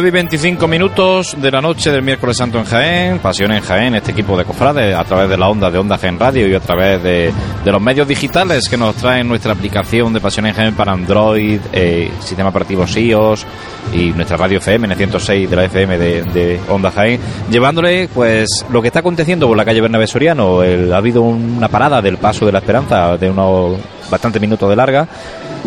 [0.00, 3.94] 9 y 25 minutos de la noche del miércoles santo en Jaén, Pasión en Jaén,
[3.94, 6.60] este equipo de cofrades a través de la onda de Onda Jaén Radio y a
[6.60, 7.30] través de,
[7.66, 12.10] los medios digitales que nos traen nuestra aplicación de Pasión en Jaén para Android, eh,
[12.20, 13.44] sistema operativo iOS
[13.92, 17.20] y nuestra radio FM N106 de la FM de, de Onda Jaén,
[17.50, 20.62] llevándole pues lo que está aconteciendo por la calle Bernabé Soriano.
[20.62, 23.76] El- ha habido una parada del paso de la Esperanza de unos
[24.10, 25.06] bastantes minutos de larga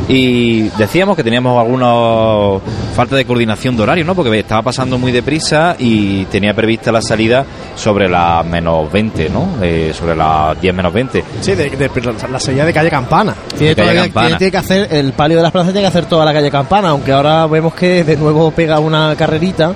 [0.08, 2.60] y decíamos que teníamos alguna
[2.96, 4.16] falta de coordinación de horario, ¿no?
[4.16, 9.48] Porque estaba pasando muy deprisa y tenía prevista la salida sobre las menos 20, ¿no?
[9.62, 11.24] Eh, sobre las 10 menos 20.
[11.42, 11.90] Sí, de, de-
[12.32, 13.34] la salida de calle Campana.
[13.58, 14.28] Tiene, Calle Campana.
[14.28, 16.52] tiene- tiene que hacer el palio de la Esperanza tiene que hacer toda la calle
[16.52, 19.74] Campana, aunque ahora vemos que de nuevo pega una carrerita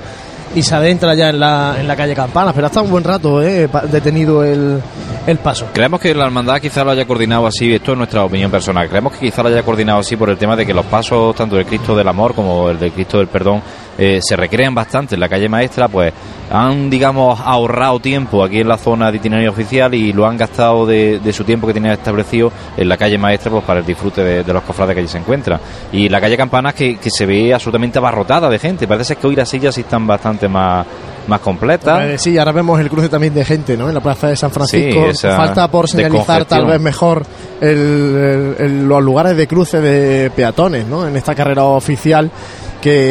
[0.55, 3.41] y se adentra ya en la, en la calle Campana, pero hasta un buen rato
[3.41, 4.81] eh, detenido el,
[5.25, 5.67] el paso.
[5.73, 9.13] Creemos que la hermandad quizá lo haya coordinado así, esto es nuestra opinión personal, creemos
[9.13, 11.65] que quizá lo haya coordinado así por el tema de que los pasos, tanto del
[11.65, 13.61] Cristo del Amor como el del Cristo del Perdón,
[13.97, 16.13] eh, se recrean bastante en la calle maestra, pues
[16.49, 20.85] han, digamos, ahorrado tiempo aquí en la zona de itinerario oficial y lo han gastado
[20.85, 24.23] de, de su tiempo que tenían establecido en la calle maestra pues para el disfrute
[24.23, 25.59] de, de los cofrades que allí se encuentran.
[25.91, 29.27] Y la calle Campanas que, que se ve absolutamente abarrotada de gente, parece ser que
[29.27, 30.85] hoy las sillas sí están bastante más,
[31.27, 32.05] más completas.
[32.05, 33.89] Eh, sí, ahora vemos el cruce también de gente, ¿no?
[33.89, 35.07] En la plaza de San Francisco.
[35.13, 37.25] Sí, Falta por señalizar tal vez mejor
[37.59, 41.05] el- el- el- los lugares de cruce de peatones, ¿no?
[41.05, 42.31] En esta carrera oficial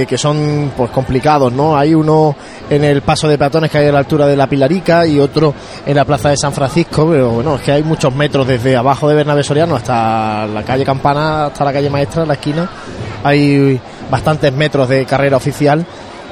[0.07, 1.77] que, son pues complicados, ¿no?
[1.77, 2.35] Hay uno
[2.71, 5.55] en el paso de peatones que hay a la altura de la Pilarica y otro
[5.85, 9.09] en la plaza de San Francisco, pero bueno, es que hay muchos metros desde abajo
[9.09, 12.69] de Bernabé Soriano hasta la calle Campana, hasta la calle Maestra, la esquina.
[13.23, 13.79] Hay
[14.11, 15.85] bastantes metros de carrera oficial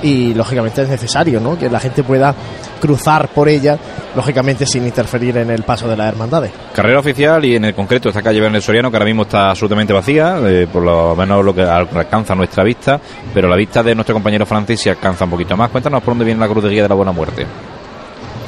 [0.05, 1.59] y lógicamente es necesario ¿no?
[1.59, 2.35] que la gente pueda
[2.81, 3.79] cruzar por ella,
[4.15, 6.53] lógicamente sin interferir en el paso de las hermandades.
[6.75, 9.93] Carrera oficial y en el concreto esta calle Bernal Soriano que ahora mismo está absolutamente
[9.93, 13.01] vacía, eh, por lo menos lo que al- alcanza nuestra vista,
[13.33, 15.71] pero la vista de nuestro compañero Francis se alcanza un poquito más.
[15.71, 17.47] Cuéntanos por dónde viene la cruz de la buena muerte.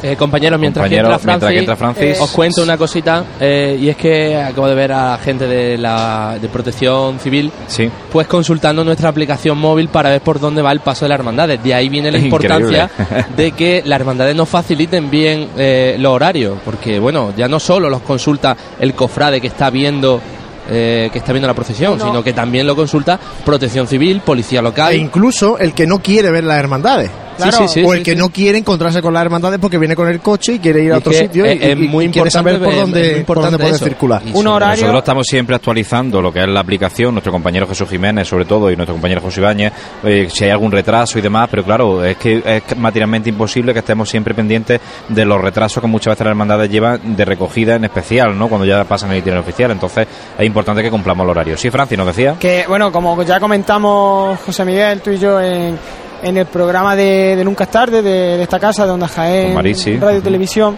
[0.03, 2.19] Eh, compañeros, mientras, Compañero, que entra mientras Francis, que entra Francis.
[2.19, 5.47] eh, os cuento una cosita, eh, y es que acabo de ver a la gente
[5.47, 7.91] de la de protección civil Sí.
[8.13, 11.63] pues consultando nuestra aplicación móvil para ver por dónde va el paso de las hermandades.
[11.63, 12.57] De ahí viene la Increíble.
[12.57, 12.91] importancia
[13.37, 17.89] de que las hermandades nos faciliten bien eh, los horarios, porque bueno, ya no solo
[17.89, 20.21] los consulta el cofrade que está viendo
[20.69, 24.93] eh, que está viendo la procesión, sino que también lo consulta Protección Civil, Policía Local.
[24.93, 27.09] E incluso el que no quiere ver las hermandades.
[27.39, 28.17] Sí, sí, sí, o sí, el que sí.
[28.19, 30.99] no quiere encontrarse con las hermandades porque viene con el coche y quiere ir a
[30.99, 33.59] otro que sitio y, es- es y- muy quiere saber por importante, dónde, muy por
[33.59, 34.23] puede circular.
[34.33, 34.83] Un horario.
[34.83, 38.71] Nosotros estamos siempre actualizando lo que es la aplicación, nuestro compañero Jesús Jiménez sobre todo
[38.71, 39.73] y nuestro compañero José Ibáñez,
[40.05, 43.81] eh, si hay algún retraso y demás, pero claro, es que es materialmente imposible que
[43.81, 47.85] estemos siempre pendientes de los retrasos que muchas veces las hermandades llevan de recogida en
[47.85, 48.49] especial, ¿no?
[48.49, 50.07] Cuando ya pasan el itinerario oficial, entonces
[50.39, 51.57] es importante que cumplamos el horario.
[51.57, 52.37] Sí, Francis nos decía.
[52.39, 55.79] Que, bueno, como ya comentamos José Miguel, tú y yo en,
[56.27, 59.55] en el programa de, de Nunca es tarde, de, de esta casa, de Onda Jaén.
[60.01, 60.77] Radio y Televisión,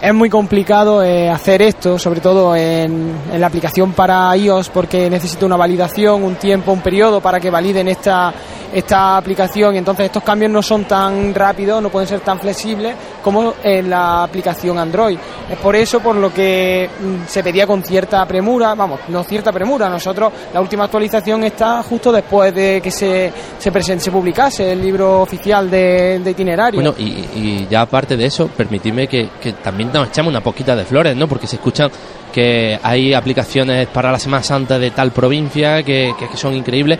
[0.00, 5.46] es muy complicado eh, hacer esto, sobre todo en, la aplicación para iOS, porque necesita
[5.46, 8.32] una validación, un tiempo, un periodo para que validen esta,
[8.72, 9.74] esta aplicación.
[9.74, 13.88] Y entonces estos cambios no son tan rápidos, no pueden ser tan flexibles como en
[13.90, 15.18] la aplicación Android.
[15.50, 19.50] Es por eso por lo que mm, se pedía con cierta premura, vamos, no cierta
[19.52, 19.88] premura.
[19.88, 24.82] Nosotros, la última actualización está justo después de que se, se, presen- se publicase el
[24.82, 26.80] libro oficial de, de itinerario.
[26.80, 29.28] Bueno, y, ya aparte de eso, permitidme que
[29.62, 31.26] también nos echamos una poquita de flores, ¿no?
[31.28, 31.90] Porque se escuchan
[32.32, 36.98] que hay aplicaciones para la Semana Santa de tal provincia que, que- que son increíbles.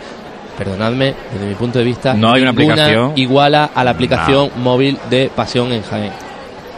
[0.57, 3.13] Perdonadme, desde mi punto de vista, No hay una aplicación.
[3.15, 6.11] iguala a la aplicación móvil de Pasión en Jaén.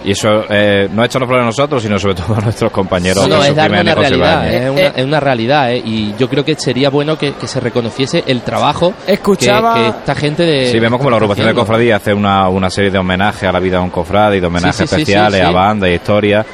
[0.05, 3.27] Y eso eh, no es echarnos flores a nosotros, sino sobre todo a nuestros compañeros.
[3.27, 5.81] No, no, es darle Jiménez, una José realidad, es una, es una realidad, ¿eh?
[5.83, 9.87] y yo creo que sería bueno que, que se reconociese el trabajo que, Escuchaba- que
[9.89, 10.71] esta gente de...
[10.71, 13.59] Sí, vemos como la agrupación de cofradía hace una, una serie de homenajes a la
[13.59, 15.45] vida de un cofrade y de homenajes Sí, sí, especiales sí, sí.
[15.45, 16.45] a bandas y historias.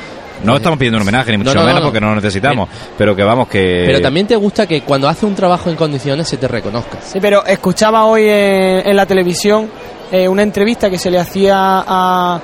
[0.44, 1.88] No estamos pidiendo un homenaje, ni mucho no, no, menos, no.
[1.88, 2.68] porque no lo necesitamos.
[2.98, 3.84] Pero que vamos, que.
[3.86, 6.98] Pero también te gusta que cuando hace un trabajo en condiciones se te reconozca.
[7.02, 9.70] Sí, pero escuchaba hoy en, en la televisión
[10.12, 12.40] eh, una entrevista que se le hacía a,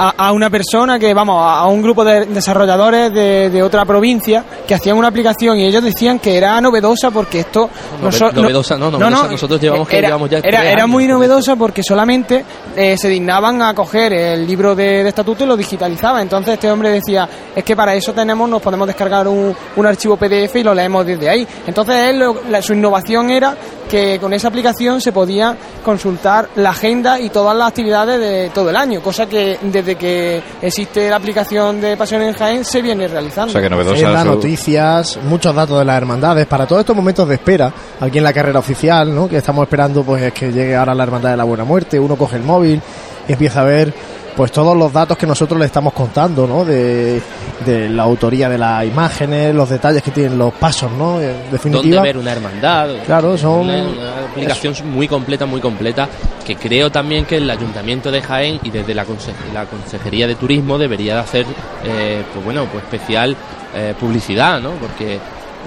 [0.00, 4.44] a, a una persona que, vamos, a, un grupo de desarrolladores de, de otra provincia
[4.66, 7.68] que hacían una aplicación y ellos decían que era novedosa porque esto...
[8.12, 11.82] So- novedosa no, novedosa nosotros llevamos que era, llevamos ya era, era muy novedosa porque
[11.82, 12.44] solamente
[12.76, 16.22] eh, se dignaban a coger el libro de, de estatuto y lo digitalizaba.
[16.22, 20.16] Entonces este hombre decía, es que para eso tenemos, nos podemos descargar un, un archivo
[20.16, 21.46] PDF y lo leemos desde ahí.
[21.66, 23.56] Entonces él, lo- la- su innovación era
[23.88, 28.70] que con esa aplicación se podía consultar la agenda y todas las actividades de todo
[28.70, 33.08] el año, cosa que desde que existe la aplicación de Pasión en Jaén se viene
[33.08, 33.48] realizando.
[33.50, 36.94] O sea que novedosa Agenda, su- noticias, muchos datos de las hermandades, para todos estos
[36.96, 39.28] momentos de espera, aquí en la carrera oficial, ¿no?
[39.28, 42.16] que estamos esperando pues es que llegue ahora la hermandad de la buena muerte, uno
[42.16, 42.80] coge el móvil
[43.26, 43.92] y empieza a ver
[44.38, 46.64] pues todos los datos que nosotros le estamos contando, ¿no?
[46.64, 47.20] De,
[47.66, 51.20] de la autoría de las imágenes, los detalles que tienen los pasos, ¿no?
[51.20, 52.88] En Dónde definitiva, ver una hermandad.
[53.04, 56.08] Claro, son- Una, una aplicación muy completa, muy completa,
[56.46, 60.36] que creo también que el Ayuntamiento de Jaén y desde la, conse- la Consejería de
[60.36, 61.44] Turismo debería de hacer,
[61.84, 63.36] eh, pues bueno, pues especial
[63.74, 64.70] eh, publicidad, ¿no?
[64.80, 65.18] Porque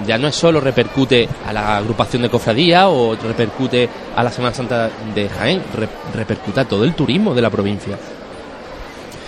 [0.06, 3.86] ya no es solo repercute a la agrupación de cofradía o repercute
[4.16, 7.98] a la Semana Santa de Jaén, re- repercute a todo el turismo de la provincia.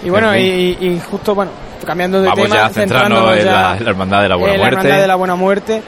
[0.05, 1.51] Y bueno, En y, y justo, bueno,
[1.85, 4.55] cambiando de Vamos tema, ya centrándonos en ya la, en la hermandad de la buena
[4.55, 4.79] en la muerte.
[4.81, 5.83] Hermandad de la Buena Muerte,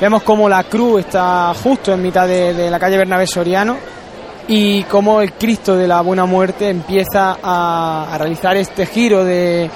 [0.00, 3.76] vemos como la cruz está justo en mitad de, de la calle Bernabé Soriano
[4.48, 9.70] y cómo el Cristo de la Buena Muerte empieza a, a realizar este giro de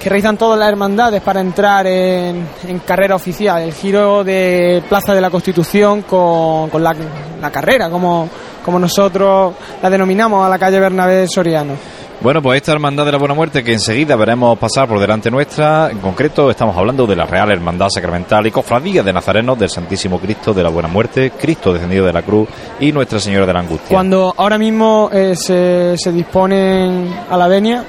[0.00, 5.14] que realizan todas las hermandades para entrar en, en carrera oficial, el giro de Plaza
[5.14, 6.96] de la Constitución con, con la,
[7.38, 8.26] la carrera, como,
[8.64, 11.74] como nosotros la denominamos a la calle Bernabé Soriano.
[12.22, 15.88] Bueno, pues esta hermandad de la buena muerte que enseguida veremos pasar por delante nuestra,
[15.90, 20.18] en concreto estamos hablando de la Real Hermandad Sacramental y Cofradía de Nazarenos del Santísimo
[20.18, 22.46] Cristo de la Buena Muerte, Cristo descendido de la cruz
[22.78, 23.88] y Nuestra Señora de la Angustia.
[23.88, 27.84] Cuando ahora mismo eh, se, se disponen a la venia,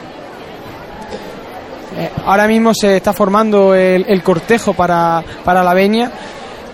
[1.97, 6.09] eh, ahora mismo se está formando el, cortejo para, para la venia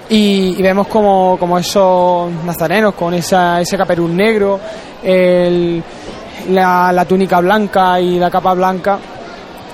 [0.08, 4.60] y, y vemos como, como esos nazarenos con esa, ese caperuz negro,
[5.02, 5.84] el-
[6.50, 9.00] la, la túnica blanca y la capa blanca.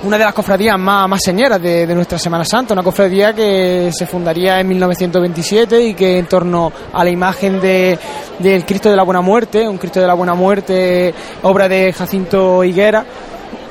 [0.03, 3.89] Una de las cofradías más, más señeras de, de nuestra Semana Santa, una cofradía que
[3.93, 7.97] se fundaría en 1927 y que en torno a la imagen de,
[8.39, 11.13] del Cristo de la Buena Muerte, un Cristo de la Buena Muerte,
[11.43, 13.05] obra de Jacinto Higuera,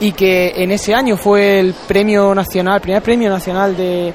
[0.00, 4.15] y que en ese año fue el premio nacional, primer premio nacional de,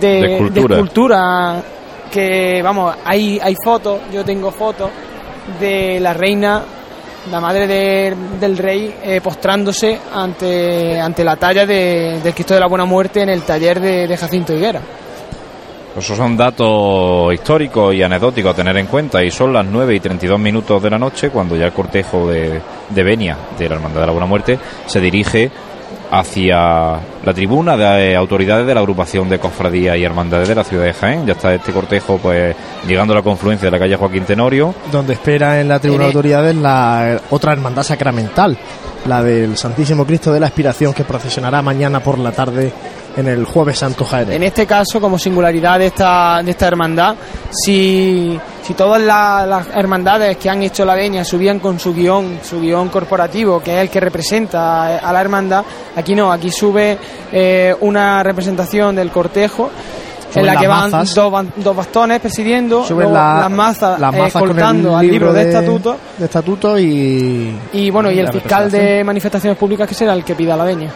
[0.00, 0.74] de, De escultura.
[0.74, 1.62] escultura,
[2.10, 4.90] que vamos, hay, hay fotos, yo tengo fotos
[5.58, 6.62] de la reina,
[7.30, 12.60] la madre de- del rey, eh, postrándose ante, ante la talla de, del Cristo de
[12.60, 14.80] la Buena Muerte en el taller de, Jacinto Higuera.
[15.96, 20.00] Esos son datos históricos y anecdóticos a tener en cuenta y son las 9 y
[20.00, 24.00] 32 minutos de la noche cuando ya el cortejo de, de Venia de la Hermandad
[24.00, 25.50] de la Buena Muerte se dirige
[26.12, 30.84] hacia la tribuna de autoridades de la agrupación de cofradías y hermandades de la ciudad
[30.84, 31.26] de Jaén.
[31.26, 32.54] Ya está este cortejo pues
[32.86, 34.74] llegando a la confluencia de la calle Joaquín Tenorio.
[34.92, 38.58] donde espera en la tribuna de autoridades la eh, otra hermandad sacramental,
[39.06, 42.70] la del Santísimo Cristo de la Aspiración, que procesionará mañana por la tarde
[43.16, 44.32] en el Jueves Santo Jaén.
[44.32, 47.14] En este caso, como singularidad de esta, de esta hermandad,
[47.50, 52.38] si, si todas la- las hermandades que han hecho la venia subían con su guion,
[52.42, 55.64] su guion corporativo, que es el que representa a la hermandad,
[55.96, 56.96] aquí no, aquí sube
[57.32, 59.70] eh, una representación del cortejo.
[60.34, 61.14] En la que van mazas.
[61.14, 65.30] dos, bastones presidiendo, Suben la- las mazas, las eh, mazas con escoltando el al libro
[65.34, 70.14] de, estatutos de estatuto y, y bueno y el fiscal de manifestaciones públicas que será
[70.14, 70.90] el que pida la venia.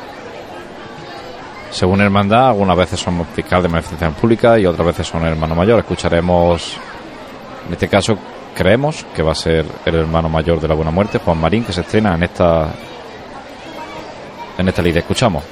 [1.76, 5.79] Según hermandad, algunas veces son fiscal de manifestaciones públicas y otras veces son hermano mayor.
[5.81, 6.74] Escucharemos,
[7.67, 8.17] en este caso,
[8.55, 11.74] creemos que va a ser el hermano mayor de la Buena Muerte, Juan Marín, que
[11.74, 12.70] se estrena en esta
[14.56, 14.96] en esta ley.
[14.96, 15.44] Escuchamos.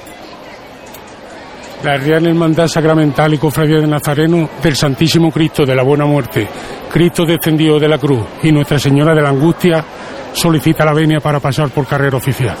[1.83, 6.47] La Real Hermandad Sacramental y Cofradía de Nazareno del Santísimo Cristo de la Buena Muerte,
[6.91, 9.85] Cristo descendido de la cruz y Nuestra Señora de la Angustia
[10.33, 12.57] solicita la venia para pasar por carrera oficial.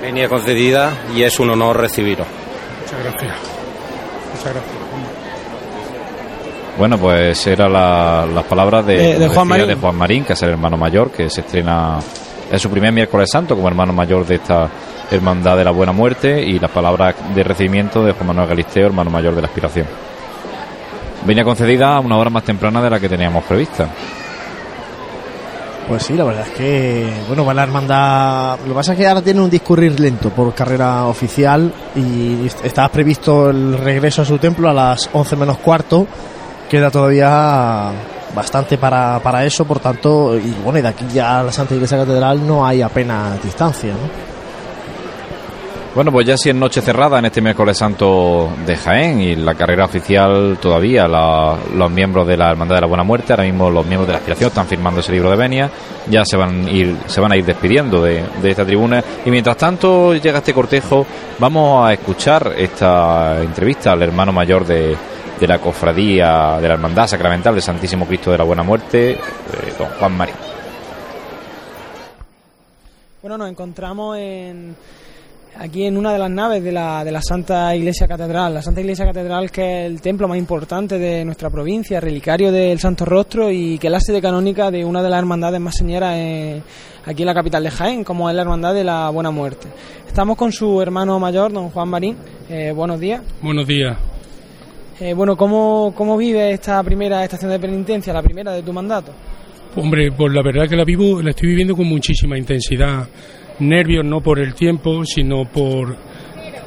[0.00, 2.41] Venia concedida y es un honor recibiros.
[2.92, 3.36] Muchas gracias.
[4.34, 4.72] Muchas gracias.
[6.78, 9.68] Bueno, pues era la- las palabras de, De- de como Juan decía, Marín.
[9.68, 11.98] de Juan Marín, que es el hermano mayor, que se estrena
[12.50, 14.68] es su primer miércoles santo como hermano mayor de esta
[15.10, 19.10] hermandad de la Buena Muerte y las palabras de recibimiento de Juan Manuel Galisteo, hermano
[19.10, 19.86] mayor de la Aspiración.
[21.24, 23.88] Venía concedida a una hora más temprana de la que teníamos prevista.
[25.88, 28.58] Pues sí, la verdad es que, bueno, va la hermandad.
[28.60, 32.88] Lo que pasa es que ahora tiene un discurrir lento por carrera oficial y estaba
[32.88, 36.06] previsto el regreso a su templo a las 11 menos cuarto.
[36.70, 37.90] Queda todavía
[38.34, 41.74] bastante para, para eso, por tanto, y bueno, y de aquí ya a la Santa
[41.74, 44.31] Iglesia Catedral no hay apenas distancia, ¿no?
[45.94, 49.54] Bueno, pues ya si es noche cerrada en este miércoles santo de Jaén y la
[49.54, 53.68] carrera oficial todavía, la- los miembros de la Hermandad de la Buena Muerte, ahora mismo
[53.70, 55.70] los miembros de la aspiración están firmando ese libro de venia,
[56.08, 60.14] ya se van ir, se van a ir despidiendo de, esta tribuna y mientras tanto
[60.14, 61.04] llega este cortejo,
[61.38, 64.96] vamos a escuchar esta entrevista al hermano mayor de,
[65.38, 69.18] de la cofradía de la Hermandad Sacramental del Santísimo Cristo de la Buena Muerte, eh,
[69.78, 70.34] don Juan Marín.
[73.20, 74.74] Bueno, nos encontramos en,
[75.58, 78.54] aquí en una de las naves de la, de la Santa Iglesia Catedral.
[78.54, 82.78] La Santa Iglesia Catedral que es el templo más importante de nuestra provincia, relicario del
[82.78, 86.16] Santo Rostro y que es la sede canónica de una de las hermandades más señeras
[86.16, 86.62] en-
[87.04, 89.68] aquí en la capital de Jaén, como es la Hermandad de la Buena Muerte.
[90.06, 92.16] Estamos con su hermano mayor, don Juan Marín.
[92.48, 93.22] Eh, buenos días.
[93.40, 93.96] Buenos días.
[95.00, 99.10] Eh, bueno, ¿cómo, ¿cómo vive esta primera estación de penitencia, la primera de tu mandato?
[99.74, 103.08] Hombre, pues la verdad que la vivo, la estoy viviendo con muchísima intensidad.
[103.62, 105.96] Nervios no por el tiempo, sino por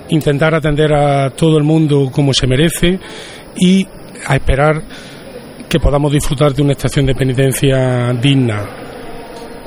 [0.09, 2.99] intentar atender a todo el mundo como se merece
[3.57, 3.85] y
[4.27, 4.81] a esperar
[5.69, 8.63] que podamos disfrutar de una estación de penitencia digna.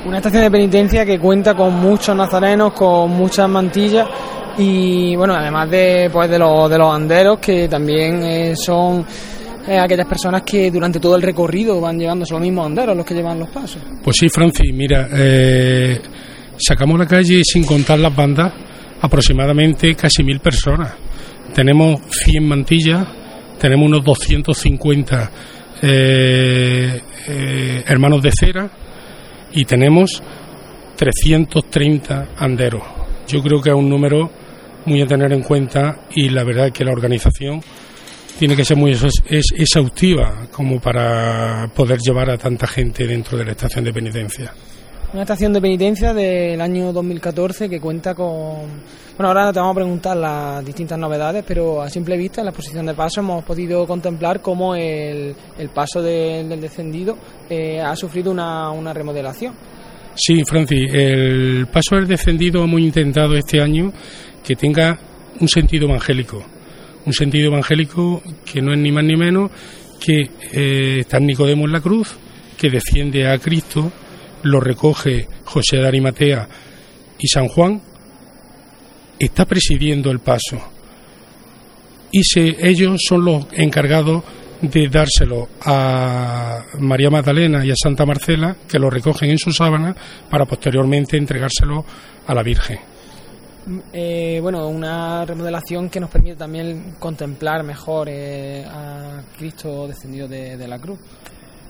[0.07, 4.07] Una estación de penitencia que cuenta con muchos nazarenos, con muchas mantillas
[4.57, 9.05] y bueno, además de pues de los de los anderos que también eh, son
[9.67, 13.15] eh, aquellas personas que durante todo el recorrido van llevándose los mismos anderos, los que
[13.15, 13.83] llevan los pasos.
[14.03, 16.01] Pues sí, Francis, mira, eh,
[16.59, 18.53] sacamos la calle sin contar las bandas
[19.01, 20.93] aproximadamente casi mil personas.
[21.55, 23.07] Tenemos 100 mantillas,
[23.59, 25.31] tenemos unos 250
[25.81, 28.71] eh, eh, hermanos de cera
[29.53, 30.23] y tenemos
[30.97, 32.83] 330 anderos.
[33.29, 34.31] Yo creo que es un número
[34.87, 37.61] muy a tener en cuenta y la verdad es que la organización
[38.39, 38.97] tiene que ser muy
[39.31, 44.53] exhaustiva como para poder llevar a tanta gente dentro de la estación de penitencia.
[45.11, 48.67] Una estación de penitencia del año 2014 que cuenta con...
[49.17, 52.51] Bueno, ahora te vamos a preguntar las distintas novedades, pero a simple vista en la
[52.51, 57.17] exposición de paso hemos podido contemplar cómo el, el paso del, descendido
[57.49, 59.55] eh, ha sufrido una, una remodelación.
[60.15, 63.91] Sí, Francis, el paso del descendido hemos intentado este año
[64.45, 64.99] que tenga
[65.41, 66.45] un sentido evangélico.
[67.07, 69.51] Un sentido evangélico que no es ni más ni menos
[70.05, 72.15] que eh, está Nicodemo en la cruz,
[72.59, 73.91] que desciende a Cristo,
[74.43, 76.49] lo recoge José de Arimatea
[77.19, 77.81] y San Juan,
[79.19, 80.59] está presidiendo el paso.
[82.11, 84.25] Y se, ellos son los encargados
[84.63, 89.95] de dárselo a María Magdalena y a Santa Marcela, que lo recogen en su sábana
[90.31, 91.85] para posteriormente entregárselo
[92.27, 92.79] a la Virgen.
[93.93, 100.57] Eh, bueno, una remodelación que nos permite también contemplar mejor eh, a Cristo descendido de,
[100.57, 100.99] de la cruz.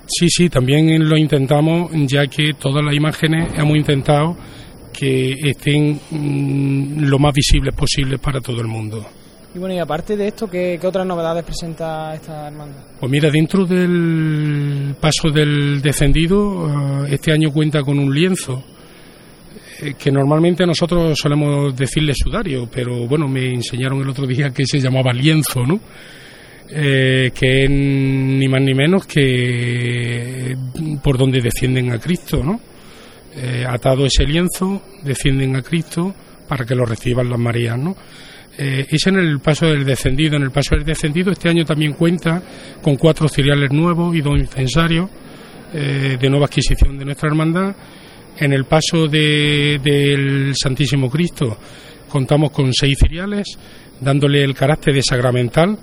[0.09, 4.37] Sí, sí, también lo intentamos, ya que todas las imágenes hemos intentado
[4.93, 9.07] que estén mm, lo más visibles posibles para todo el mundo.
[9.55, 12.83] Y bueno, y aparte de esto, ¿qué, qué otras novedades presenta esta hermandad?
[12.99, 18.65] Pues mira, dentro del paso del descendido, eh, este año cuenta con un lienzo,
[19.81, 24.67] eh, que normalmente nosotros solemos decirle sudario, pero bueno, me enseñaron el otro día que
[24.67, 25.81] se llamaba lienzo, ¿no?
[26.71, 30.55] Eh, que es ni más ni menos que
[31.03, 32.61] por donde descienden a Cristo, ¿no?
[33.37, 36.15] Eh, atado ese lienzo, descienden a Cristo
[36.47, 37.97] para que lo reciban las Marías, ¿no?
[38.59, 40.37] Eh, es en el paso del descendido.
[40.37, 42.43] En el paso del descendido este año también cuenta
[42.83, 45.09] con cuatro cereales nuevos y dos incensarios
[45.73, 47.75] eh, de nueva adquisición de nuestra hermandad.
[48.39, 51.57] En el paso de- del Santísimo Cristo
[52.09, 53.47] contamos con seis cereales,
[54.01, 55.79] dándole el carácter de sacramental.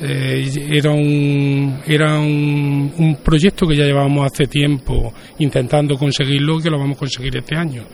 [0.00, 6.70] Eh, era un, era un, proyecto que ya llevábamos hace tiempo intentando conseguirlo y que
[6.70, 7.84] lo vamos a conseguir este año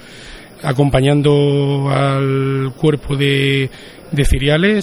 [0.63, 3.71] acompañando al cuerpo de,
[4.13, 4.81] de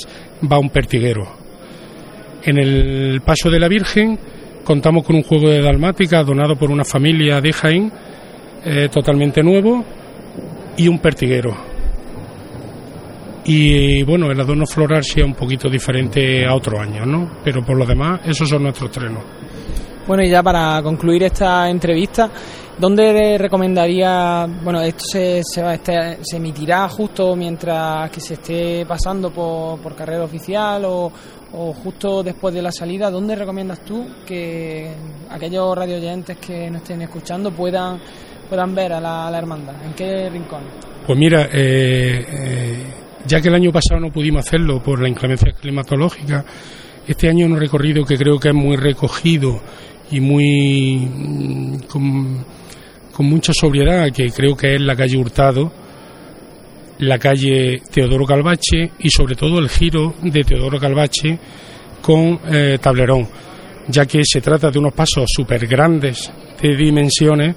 [0.51, 1.27] va un pertiguero.
[2.43, 4.17] En el paso de la Virgen
[4.63, 7.91] contamos con un juego de dalmática donado por una familia de Jaén,
[8.65, 9.83] eh, totalmente nuevo,
[10.77, 11.66] y un pertiguero.
[13.48, 17.38] Y bueno, el adorno floral sí es un poquito diferente a otro año, ¿no?
[17.44, 19.24] Pero por lo demás, esos son nuestros trenos.
[20.06, 22.30] Bueno, y ya para concluir esta entrevista,
[22.77, 28.36] ¿dónde recomendaría, bueno, esto se, se, va a este- se emitirá justo mientras que se
[28.36, 31.12] esté pasando por, por carrera oficial o,
[31.54, 34.92] o justo después de la salida, ¿dónde recomiendas tú que
[35.30, 38.00] aquellos radioyentes que nos estén escuchando puedan,
[38.50, 39.75] puedan ver a la, a la hermandad?
[39.86, 40.62] ¿En qué rincón?
[41.06, 42.84] Pues mira, eh, eh,
[43.27, 46.46] ya que el año pasado no pudimos hacerlo por la inclemencia climatológica,
[47.07, 49.62] este año un recorrido que creo que es muy recogido
[50.12, 52.46] y muy mm, con,
[53.12, 55.72] con mucha sobriedad, que creo que es la calle Hurtado,
[57.00, 61.38] la calle Teodoro Calvache y sobre todo el giro de Teodoro Calvache
[62.01, 63.27] con eh, tablerón,
[63.88, 67.56] ya que se trata de unos pasos súper grandes de dimensiones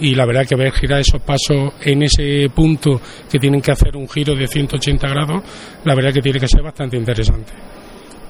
[0.00, 3.96] y la verdad que ver girar esos pasos en ese punto que tienen que hacer
[3.96, 5.42] un giro de 180 grados,
[5.84, 7.52] la verdad que tiene que ser bastante interesante.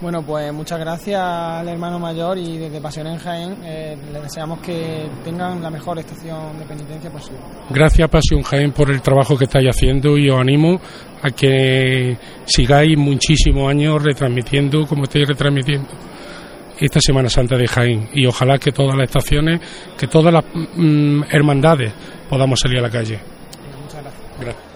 [0.02, 4.58] Bueno, pues muchas gracias al hermano mayor y desde Pasión en Jaén eh, le deseamos
[4.58, 7.38] que tengan la mejor estación de penitencia posible.
[7.70, 10.80] Gracias Pasión Jaén por el trabajo que estáis haciendo y os animo
[11.22, 15.88] a que sigáis muchísimos años retransmitiendo como estáis retransmitiendo
[16.84, 19.60] esta Semana Santa de Jaén y ojalá que todas las estaciones,
[19.96, 21.92] que todas las mm, hermandades
[22.28, 23.20] podamos salir a la calle.
[23.82, 24.40] Muchas gracias.
[24.40, 24.72] Gracias.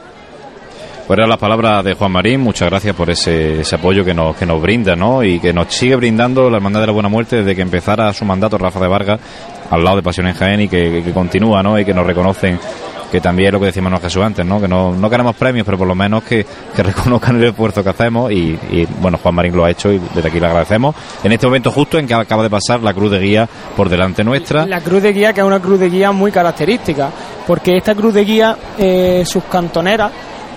[1.07, 4.45] Pues las palabras de Juan Marín, muchas gracias por ese, ese apoyo que nos, que
[4.45, 5.23] nos brinda, ¿no?
[5.23, 8.25] Y que nos sigue brindando la Hermandad de la Buena Muerte desde que empezara su
[8.25, 9.21] mandato Rafa de Vargas
[9.71, 11.79] al lado de Pasión en Jaén y que, que continúa, ¿no?
[11.79, 12.59] Y que nos reconocen
[13.11, 14.61] que también es lo que decimos ¿no, Jesús antes, ¿no?
[14.61, 17.91] Que no, no queremos premios, pero por lo menos que, que reconozcan el esfuerzo que
[17.91, 20.95] hacemos y, y, bueno, Juan Marín lo ha hecho y desde aquí le agradecemos.
[21.23, 24.25] En este momento justo en que acaba de pasar la cruz de guía por delante
[24.25, 24.67] nuestra.
[24.67, 27.11] La cruz de guía, que es una cruz de guía muy característica,
[27.47, 30.11] porque esta cruz de guía, eh, sus cantoneras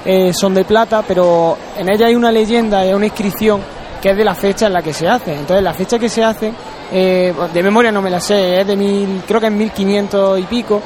[0.06, 3.62] eh, son de plata, pero en ella hay una leyenda, hay una inscripción
[4.02, 5.34] que es de la fecha en la que se hace.
[5.34, 6.54] Entonces, la fecha que se hace,
[6.92, 10.44] eh, de memoria no me la sé, es de mil, creo que es 1500 y
[10.44, 10.82] pico.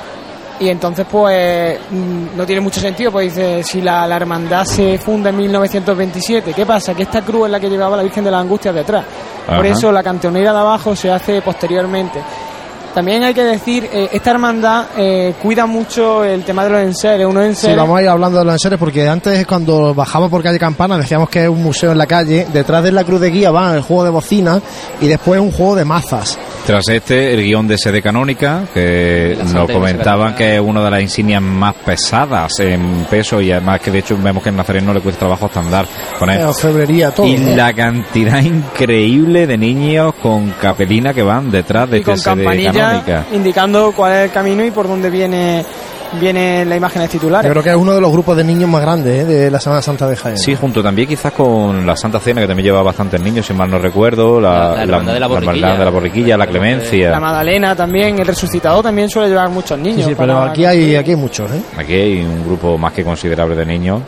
[0.60, 4.98] Y entonces, pues, mm, no tiene mucho sentido, pues dice, si la, la hermandad se
[4.98, 6.94] funda en 1927, ¿qué pasa?
[6.94, 9.04] Que esta cruz es la que llevaba la Virgen de las Angustias detrás.
[9.46, 9.68] Por Ajá.
[9.68, 12.22] eso la cantonera de abajo se hace posteriormente.
[12.94, 17.26] También hay que decir, eh, esta hermandad eh, cuida mucho el tema de los enseres,
[17.26, 17.78] unos Sí, enseres...
[17.78, 21.28] vamos a ir hablando de los enseres porque antes cuando bajamos por calle Campana decíamos
[21.30, 23.82] que es un museo en la calle, detrás de la cruz de guía va el
[23.82, 24.62] juego de bocina
[25.02, 26.38] y después un juego de mazas.
[26.68, 31.02] Tras este, el guion de sede canónica, que nos comentaban que es una de las
[31.02, 34.94] insignias más pesadas en peso y además que de hecho vemos que en Nazareno no
[34.94, 35.86] le cuesta trabajo hasta andar
[36.20, 36.44] con él.
[36.44, 37.26] Orfebrería, todo.
[37.26, 42.30] Y la cantidad increíble de niños con capelina que van detrás de y con este
[42.30, 42.83] sede campanilla
[43.34, 45.66] indicando cuál es el camino y por dónde viene
[46.20, 47.50] viene la imágenes Yo titulares.
[47.52, 49.82] creo que es uno de los grupos de niños más grandes eh, de la Semana
[49.82, 50.38] Santa de Jaén.
[50.38, 53.68] Sí, junto también quizás con la Santa Cena, que también lleva bastantes niños, si mal
[53.68, 55.76] no recuerdo, la, La- de la Borriquilla.
[55.76, 57.10] La Borriquilla, la Clemencia.
[57.10, 60.08] La Magdalena también, el resucitado también suele llevar muchos niños.
[60.08, 61.62] sí, pero aquí hay, aquí hay muchos, ¿eh?
[61.78, 64.02] Aquí hay un grupo más que considerable de niños.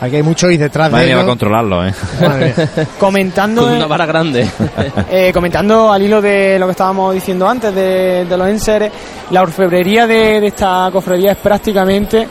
[0.00, 1.92] Aquí hay muchos y detrás Madre de mía, va a controlarlo, ¿eh?
[2.22, 2.86] Madre mía.
[2.98, 4.48] Comentando, Con una vara grande.
[5.10, 8.90] eh, comentando al hilo de lo que estábamos diciendo antes de, de los enseres,
[9.30, 12.26] la orfebrería de, de esta cofradía es prácticamente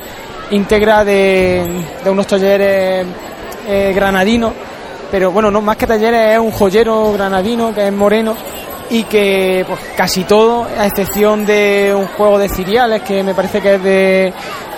[0.50, 3.06] íntegra de, de unos talleres
[3.68, 4.52] eh, granadinos,
[5.12, 8.36] pero bueno, no más que talleres es un joyero granadino que es moreno
[8.90, 13.62] y que pues casi todo, a excepción de un juego de ciriales que me parece
[13.62, 14.34] que es de,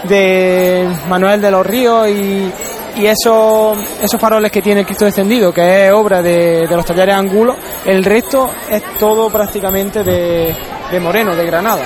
[0.09, 2.51] de Manuel de los Ríos y,
[2.97, 6.85] y esos, esos faroles que tiene el Cristo descendido, que es obra de, de los
[6.85, 10.55] talleres Angulo, el resto es todo prácticamente de,
[10.91, 11.83] de Moreno, de Granada.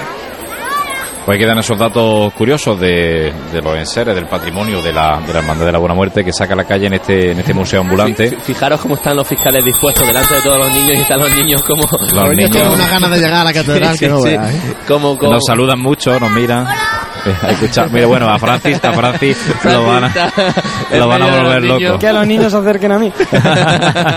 [1.25, 5.39] Pues quedan esos datos curiosos de, de los enseres, del patrimonio de la, de la
[5.39, 7.81] Hermandad de la Buena Muerte que saca a la calle en este, en este museo
[7.81, 8.29] ambulante.
[8.29, 11.35] Fi- Fijaros cómo están los fiscales dispuestos delante de todos los niños y están los
[11.35, 11.81] niños como...
[11.81, 14.23] Los Los niños niños tienen unas ganas de llegar a la catedral que no Sí,
[14.29, 14.29] sí.
[14.37, 14.59] veas, ¿eh?
[14.87, 15.31] Como, como...
[15.31, 16.67] nos saludan mucho, nos miran.
[17.45, 20.11] Eh, escucha- mira, bueno, a Francis, a Francis lo van a,
[20.97, 21.99] lo van a volver loco.
[21.99, 23.11] Que los niños se acerquen a mí.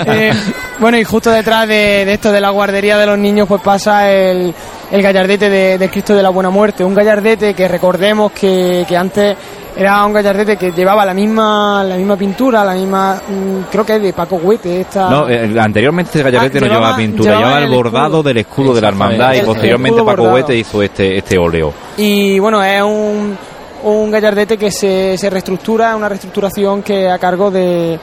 [0.06, 0.32] Eh,
[0.78, 4.10] bueno, y justo detrás de, de esto de la guardería de los niños, pues pasa
[4.10, 4.54] el,
[4.90, 6.84] el gallardete de, de Cristo de la Buena Muerte.
[6.84, 9.36] Un gallardete que recordemos que, que antes
[9.76, 13.14] era un gallardete que llevaba la misma la misma pintura, la misma.
[13.28, 14.80] mm, creo que es de Paco Huete.
[14.82, 17.76] Esta, No, eh, anteriormente este gallarete Ah, no llevaba, llevaba- pintura, llevaba llevaba el el
[17.76, 18.22] bordado escudo.
[18.22, 20.34] del escudo de la hermandad y El- posteriormente Paco bordado.
[20.34, 21.72] Huete hizo este, este óleo.
[21.98, 23.36] Y bueno, es un,
[23.82, 27.98] un gallardete que se, se reestructura, una reestructuración que a cargo de,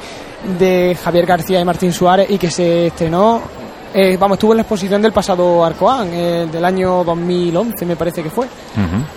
[0.59, 3.41] de Javier García y Martín Suárez y que se estrenó,
[3.95, 8.21] eh, vamos, estuvo en la exposición del pasado Arcoán, eh, del año 2011 me parece
[8.21, 8.45] que fue.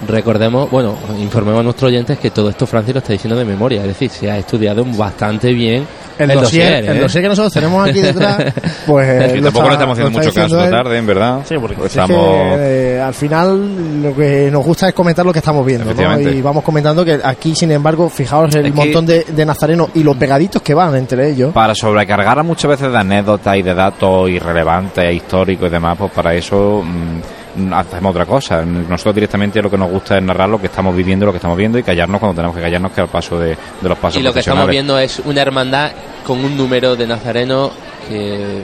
[0.07, 3.81] Recordemos, bueno, informemos a nuestros oyentes que todo esto Francis lo está diciendo de memoria,
[3.83, 5.87] es decir, se ha estudiado bastante bien
[6.19, 7.01] El, dossier, el ¿eh?
[7.01, 8.37] dossier que nosotros tenemos aquí detrás,
[8.87, 9.09] pues...
[9.09, 11.41] Es eh, que tampoco está- le estamos haciendo mucho caso esta tarde, en verdad.
[11.49, 12.59] Sí, porque Pues es que, estamos...
[12.61, 15.91] eh, al final lo que nos gusta es comentar lo que estamos viendo.
[16.31, 19.89] Y vamos comentando que aquí, sin embargo, fijaos el Es que- montón de, de nazarenos
[19.95, 21.53] y los pegaditos que van entre ellos.
[21.53, 24.68] Para sobrecargar a muchas veces de anécdotas y de datos irrelevantes,
[25.13, 28.65] históricos y demás, pues para eso mm, hacemos otra cosa.
[28.65, 31.57] Nosotros directamente lo que nos gusta es narrar lo que estamos viviendo, lo que estamos
[31.57, 34.25] viendo y callarnos cuando tenemos que callarnos, que al paso de, de los pasos Y
[34.25, 35.93] lo que estamos viendo es una hermandad
[36.27, 37.71] con un número de nazarenos
[38.09, 38.63] que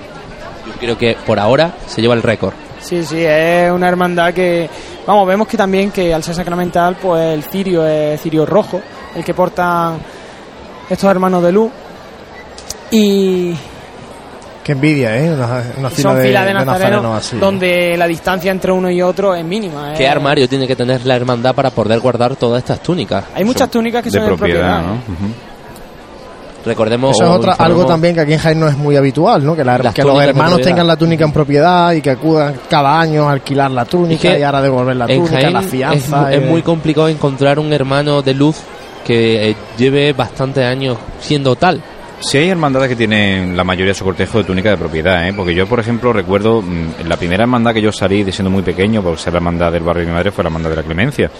[0.66, 2.54] yo creo que por ahora se lleva el récord.
[2.80, 4.68] Sí, sí, es una hermandad que,
[5.06, 8.80] vamos, vemos que también que al ser sacramental, pues el cirio es cirio rojo,
[9.16, 9.98] el que portan
[10.90, 11.72] estos hermanos de luz.
[12.90, 13.54] Y,
[14.64, 15.30] Qué envidia, ¿eh?
[15.32, 17.36] Una, una y fila son de, filas de de así.
[17.38, 19.92] donde la distancia entre uno y otro es mínima.
[19.94, 23.24] ¿Qué es- armario tiene que tener la hermandad para poder guardar todas estas túnicas?
[23.34, 24.82] Hay muchas túnicas que de son de propiedad, propiedad.
[24.86, 24.94] ¿no?
[24.94, 25.34] ¿eh?
[26.64, 29.54] Recordemos Eso es otra, algo también que aquí en Jaén no es muy habitual, ¿no?
[29.54, 30.70] Que, la- que los de hermanos propiedad.
[30.70, 34.34] tengan la túnica en propiedad y que acudan cada año a alquilar la túnica Es
[34.36, 36.32] que y ahora devolver la en túnica, Jaén la es, fianza.
[36.32, 36.46] es eh.
[36.46, 38.56] muy complicado encontrar un hermano de luz
[39.04, 41.82] que eh, lleve bastantes años siendo tal.
[42.20, 45.32] Sí hay hermandades que tienen la mayoría de su cortejo de túnica de propiedad, ¿eh?
[45.34, 48.62] porque yo, por ejemplo, recuerdo mm, la primera hermandad que yo salí de siendo muy
[48.62, 50.82] pequeño, por ser la hermandad del barrio de mi madre, fue la hermandad de la
[50.82, 51.30] Clemencia.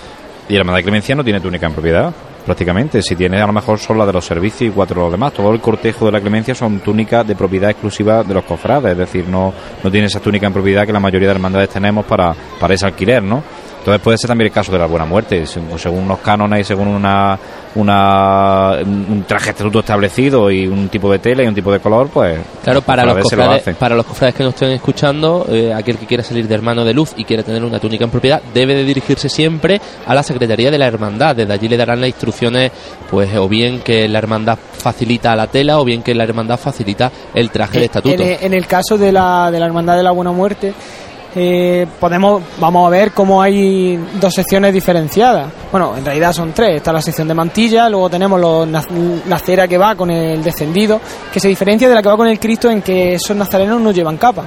[0.49, 2.13] Y la hermandad de Clemencia no tiene túnica en propiedad,
[2.45, 3.01] prácticamente.
[3.03, 5.33] Si tiene, a lo mejor son las de los servicios y cuatro de los demás.
[5.33, 8.99] Todo el cortejo de la Clemencia son túnicas de propiedad exclusiva de los cofrades, es
[8.99, 12.35] decir, no, no tiene esa túnica en propiedad que la mayoría de hermandades tenemos para,
[12.61, 13.43] para ese alquiler, ¿no?
[13.85, 16.65] Entonces puede ser también el caso de la buena muerte, según según unos cánones y
[16.65, 17.39] según una,
[17.75, 21.81] una un traje de estatuto establecido y un tipo de tela y un tipo de
[21.81, 25.71] color, pues Claro, para los, cofrades lo para los cofrades que nos estén escuchando, eh,
[25.75, 28.41] aquel que quiera salir de hermano de luz y quiera tener una túnica en propiedad,
[28.55, 31.37] debe de dirigirse siempre a la Secretaría de la Hermandad.
[31.37, 32.73] Desde allí le darán las instrucciones,
[33.11, 37.13] pues o bien que la hermandad facilita la tela o bien que la hermandad facilita
[37.35, 38.23] el traje de estatuto.
[38.23, 40.73] En, en el caso de la, de la Hermandad de la Buena Muerte,
[41.37, 45.49] eh, podemos vamos a ver cómo hay dos secciones diferenciadas.
[45.71, 46.77] Bueno, en realidad son tres.
[46.77, 48.69] Está la sección de mantilla, luego tenemos los,
[49.27, 51.01] la cera que va con el descendido,
[51.33, 53.91] que se diferencia de la que va con el Cristo en que esos nazarenos no
[53.91, 54.45] llevan capa.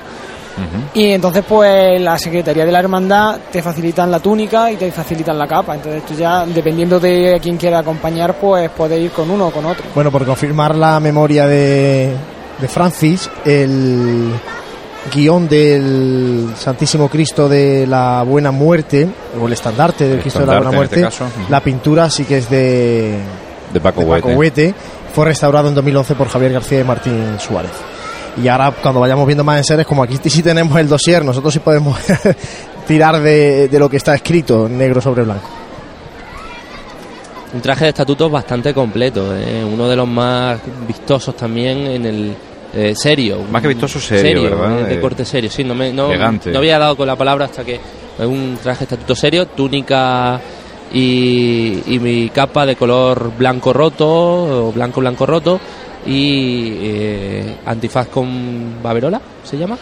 [0.94, 5.38] Y entonces, pues la Secretaría de la Hermandad te facilitan la túnica y te facilitan
[5.38, 5.76] la capa.
[5.76, 9.66] Entonces, tú ya, dependiendo de quién quiera acompañar, pues puedes ir con uno o con
[9.66, 9.86] otro.
[9.94, 12.12] Bueno, por confirmar la memoria de,
[12.60, 14.32] de Francis, el
[15.14, 19.08] guion del Santísimo Cristo de la Buena Muerte,
[19.40, 22.26] o el estandarte del El Cristo de la Buena estandarte, Muerte, este la pintura sí
[22.26, 23.20] que es de,
[23.74, 24.38] de Paco, de Paco Huete.
[24.38, 24.76] Huete,
[25.14, 27.72] fue restaurado en 2011 por Javier García y Martín Suárez.
[28.42, 31.52] Y ahora cuando vayamos viendo más en series, como aquí sí tenemos el dossier, nosotros
[31.54, 31.98] sí podemos
[32.88, 35.48] tirar de, de lo que está escrito negro sobre blanco.
[37.54, 42.36] Un traje de estatuto bastante completo, eh, uno de los más vistosos también en el
[42.74, 43.40] eh, serio.
[43.52, 44.82] Más que vistoso, serio, ¿verdad?
[44.82, 46.52] eh, De corte serio, sí, no, me, no, elegante.
[46.52, 50.40] no había dado con la palabra hasta que es un traje estatuto serio, túnica
[50.94, 55.60] y, y mi capa de color blanco roto, o blanco blanco roto,
[56.06, 59.78] y eh, antifaz con baberola, ¿se llama?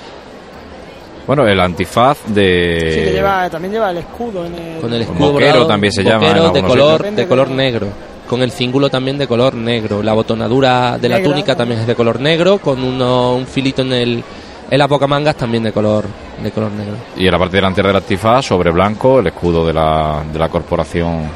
[1.28, 2.78] Bueno, el antifaz de...
[2.94, 4.80] Sí, que lleva, también lleva el escudo en el...
[4.80, 7.16] Con el escudo boquero también se llama boquero de color, sitios.
[7.16, 7.88] de color negro.
[8.28, 10.02] Con el cíngulo también de color negro.
[10.02, 13.94] La botonadura de la túnica también es de color negro, con uno, un filito en
[13.94, 14.24] el
[14.70, 16.06] en las bocamangas también de color
[16.42, 16.96] de color negro.
[17.16, 20.50] Y en la parte delantera del antifaz, sobre blanco, el escudo de la, de la
[20.50, 21.30] corporación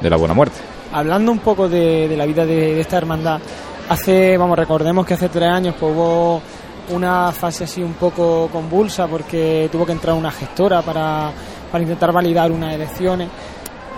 [0.00, 0.60] de la Buena Muerte.
[0.92, 3.40] Hablando un poco de, de la vida de, de esta hermandad,
[3.88, 6.42] hace, vamos, recordemos que hace tres años pues, hubo
[6.90, 11.30] una fase así un poco convulsa porque tuvo que entrar una gestora para,
[11.70, 13.28] para intentar validar unas elecciones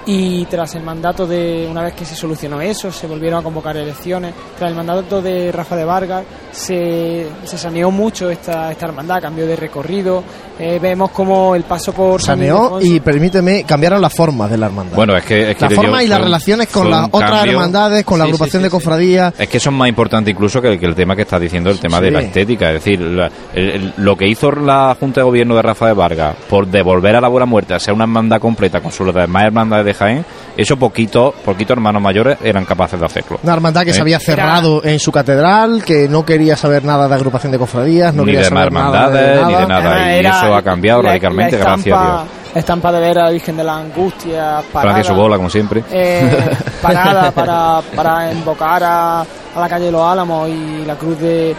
[0.07, 3.77] y tras el mandato de, una vez que se solucionó eso, se volvieron a convocar
[3.77, 9.23] elecciones, tras el mandato de Rafa de Vargas se, se saneó mucho esta, esta hermandad,
[9.23, 10.23] cambió de recorrido,
[10.59, 14.67] eh, vemos como el paso por San Saneó y permíteme, cambiaron las formas de la
[14.67, 14.97] hermandad.
[14.97, 15.51] Bueno, es que...
[15.53, 17.53] Es que la forma y las un- relaciones con las otras cambio.
[17.53, 18.73] hermandades, con la Sí, sí, agrupación sí, de sí.
[18.73, 19.35] cofradías.
[19.39, 21.79] Es que eso es más importante incluso que, que el tema que estás diciendo, el
[21.81, 22.69] tema de la estética.
[22.69, 25.93] Es decir, la- el- el- lo que hizo la Junta de Gobierno de Rafa de
[25.95, 29.45] Vargas por devolver a la Buena Muerte a ser una hermandad completa con sus demás
[29.45, 30.25] hermandades de Jaén,
[30.57, 33.39] eso poquito, poquitos hermanos mayores eran capaces de hacerlo.
[33.43, 33.95] Una hermandad que ¿Eh?
[33.95, 38.15] se había cerrado en su catedral, que no quería saber nada de agrupación de cofradías,
[38.15, 39.83] no Ni quería de más saber nada de hermandades, ni de nada.
[39.95, 40.17] nada.
[40.23, 42.23] Y eso ha cambiado la- radicalmente, la gracias a Dios.
[42.55, 45.83] Estampa de ver a la Virgen de la Angustia parada, Francia su bola, como siempre.
[45.91, 46.51] eh,
[46.83, 49.27] parada para, para invocar a, a
[49.61, 51.57] la calle de los Álamos y la cruz de,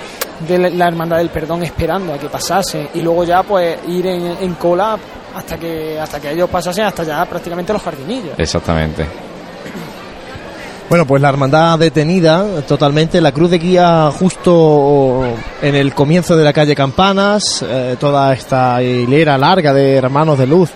[0.48, 4.38] de la Hermandad del Perdón esperando a que pasase y luego ya pues ir en,
[4.39, 4.96] en cola
[5.36, 8.38] hasta que hasta que ellos pasasen hasta ya prácticamente los jardinillos.
[8.38, 9.06] Exactamente.
[10.89, 15.24] Bueno, pues la hermandad detenida totalmente, la cruz de guía justo
[15.62, 20.46] en el comienzo de la calle Campanas, eh, toda esta hilera larga de hermanos de
[20.46, 20.69] luz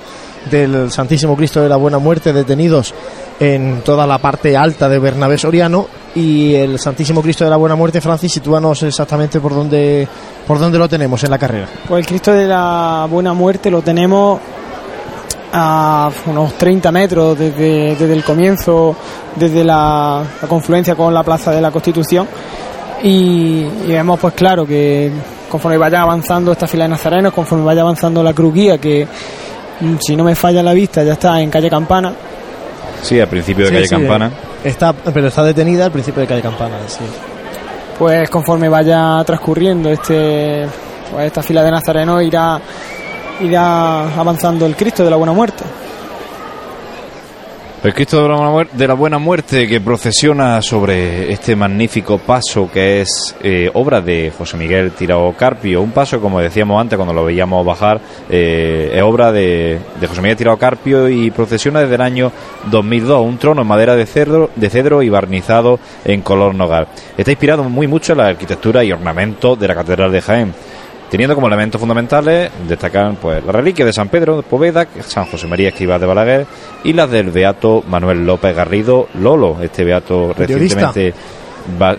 [0.49, 2.93] del Santísimo Cristo de la Buena Muerte detenidos
[3.39, 7.75] en toda la parte alta de Bernabé Soriano y el Santísimo Cristo de la Buena
[7.75, 10.07] Muerte, Francis, sitúanos exactamente por dónde,
[10.47, 11.67] por dónde lo tenemos en la carrera.
[11.87, 14.39] Pues el Cristo de la Buena Muerte lo tenemos
[15.53, 18.95] a unos 30 metros desde, desde el comienzo,
[19.35, 22.27] desde la, la confluencia con la Plaza de la Constitución.
[23.03, 25.11] Y, y vemos, pues claro, que
[25.47, 29.05] conforme vaya avanzando esta fila de nazarenos, conforme vaya avanzando la cruz guía, que
[29.81, 32.11] mm, si no me falla la vista, ya está en calle Campana,
[33.01, 34.31] Sí, al principio de Sí, calle sí, Campana.
[34.63, 37.05] Está, pero está detenida al principio de calle Campanas, sí.
[37.97, 40.67] pues conforme vaya transcurriendo este
[41.11, 42.59] pues esta fila de nazarenos irá
[43.39, 45.63] irá avanzando el Cristo de la Buena Muerte.
[47.83, 48.23] El Cristo
[48.73, 54.33] de la, Buena Muerte que procesiona sobre este magnífico paso que es eh, obra de
[54.35, 55.83] José Miguel Tirao Carpio.
[55.83, 60.21] Un paso, como decíamos antes cuando lo veíamos bajar, eh, es obra de, de José
[60.21, 62.31] Miguel Tirao Carpio y procesiona desde el año
[62.71, 63.23] 2002.
[63.23, 66.87] Un trono en madera de cedro, de cedro y barnizado en color nogal.
[67.15, 70.53] Está inspirado muy mucho en la arquitectura y ornamento de la Catedral de Jaén.
[71.09, 75.47] Teniendo como elementos fundamentales destacan pues la reliquia de San Pedro de Poveda, San José
[75.47, 76.45] María Escribá de Balaguer
[76.83, 80.87] y las del beato Manuel López Garrido Lolo, este beato Periodista.
[80.87, 81.13] recientemente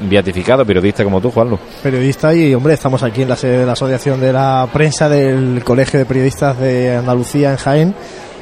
[0.08, 1.58] beatificado, periodista como tú, Juanlu.
[1.82, 5.62] periodista y hombre estamos aquí en la sede de la asociación de la prensa del
[5.64, 7.94] colegio de periodistas de Andalucía en Jaén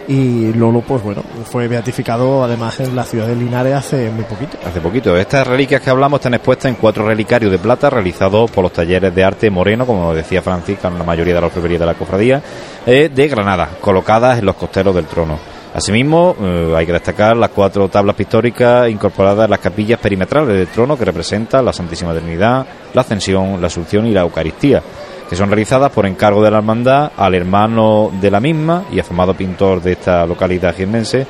[0.09, 4.57] y Lolo pues bueno fue beatificado además en la ciudad de Linares hace muy poquito
[4.65, 5.17] Hace poquito.
[5.17, 9.15] Estas reliquias que hablamos están expuestas en cuatro relicarios de plata realizados por los talleres
[9.15, 12.43] de arte Moreno, como decía Francisca, en la mayoría de las orfebrerías de la cofradía,
[12.85, 15.39] eh, de Granada, colocadas en los costeros del trono.
[15.75, 20.69] Asimismo, eh, hay que destacar las cuatro tablas pictóricas incorporadas en las capillas perimetrales del
[20.69, 24.83] trono que representan la Santísima Trinidad, la Ascensión, la Asunción y la Eucaristía,
[25.29, 29.35] que son realizadas por encargo de la hermandad al hermano de la misma y afamado
[29.35, 31.27] pintor de esta localidad jiennense,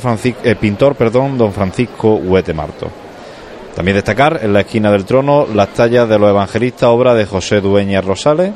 [0.00, 2.88] Francisco, el pintor, perdón, don Francisco Huete Marto.
[3.74, 7.60] También destacar en la esquina del trono las tallas de los evangelistas, obra de José
[7.60, 8.52] Dueñas Rosales,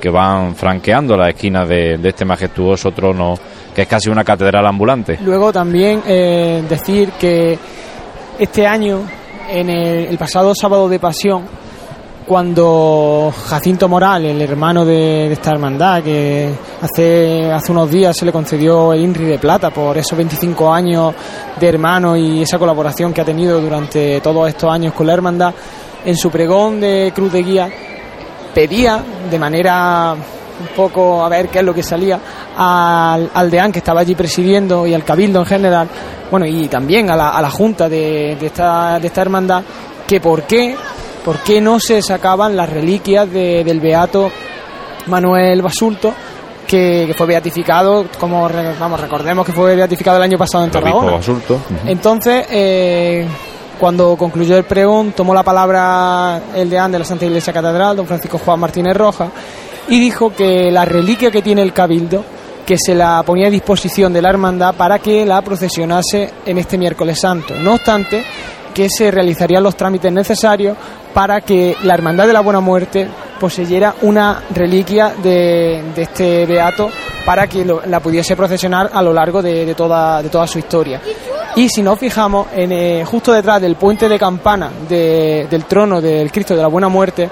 [0.00, 3.38] que van franqueando la esquina de, de este majestuoso trono
[3.74, 5.18] que es casi una catedral ambulante.
[5.22, 7.58] Luego también eh, decir que
[8.38, 9.00] este año,
[9.50, 11.44] en el, el pasado sábado de Pasión,
[12.26, 18.32] cuando Jacinto Moral, el hermano de, esta hermandad, que hace, hace unos días se le
[18.32, 21.14] concedió el INRI de Plata por esos 25 años
[21.60, 25.54] de hermano y esa colaboración que ha tenido durante todos estos años con la hermandad,
[26.04, 27.68] en su pregón de Cruz de Guía
[28.54, 32.20] pedía de manera un poco a ver qué es lo que salía
[32.56, 35.88] al, al deán que estaba allí presidiendo y al cabildo en general
[36.30, 39.62] bueno y también a la, a la junta de, de esta, de esta hermandad
[40.06, 40.76] que por qué
[41.24, 44.30] por qué no se sacaban las reliquias de- del beato
[45.06, 46.12] Manuel Basulto
[46.66, 48.48] que, que fue beatificado como
[48.80, 51.60] vamos recordemos que fue beatificado el año pasado en Tarragona Basulto.
[51.86, 53.26] Entonces, eh,
[53.78, 58.06] cuando concluyó el pregón, tomó la palabra el deán de la Santa Iglesia Catedral, don
[58.06, 59.28] Francisco Juan Martínez Rojas,
[59.88, 62.24] y dijo que la reliquia que tiene el Cabildo,
[62.64, 66.78] que se la ponía a disposición de la hermandad para que la procesionase en este
[66.78, 67.52] miércoles santo.
[67.58, 68.24] No obstante,
[68.74, 70.76] que se realizarían los trámites necesarios
[71.14, 73.08] para que la Hermandad de la Buena Muerte
[73.38, 76.90] poseyera una reliquia de, de este beato
[77.24, 80.58] para que lo- la pudiese procesionar a lo largo de, de toda, de toda su
[80.58, 81.00] historia.
[81.56, 86.00] Y si nos fijamos, en, eh, justo detrás del puente de campana de- del trono
[86.00, 87.28] del Cristo de la Buena Muerte,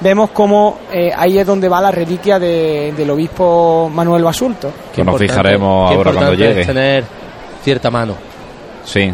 [0.00, 4.70] vemos como eh, ahí es donde va la reliquia de- del obispo Manuel Basulto.
[4.94, 6.60] Que nos fijaremos ahora cuando llegue.
[6.60, 7.04] es tener
[7.62, 8.14] cierta mano.
[8.84, 9.10] Sí,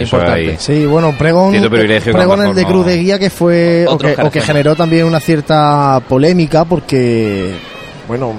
[0.00, 0.56] importante.
[0.58, 3.30] Sí, bueno, pregón, Cierto privilegio que pregón a lo el de Cruz de Guía que
[3.30, 7.54] fue o que, o que generó también una cierta polémica porque,
[8.08, 8.34] bueno,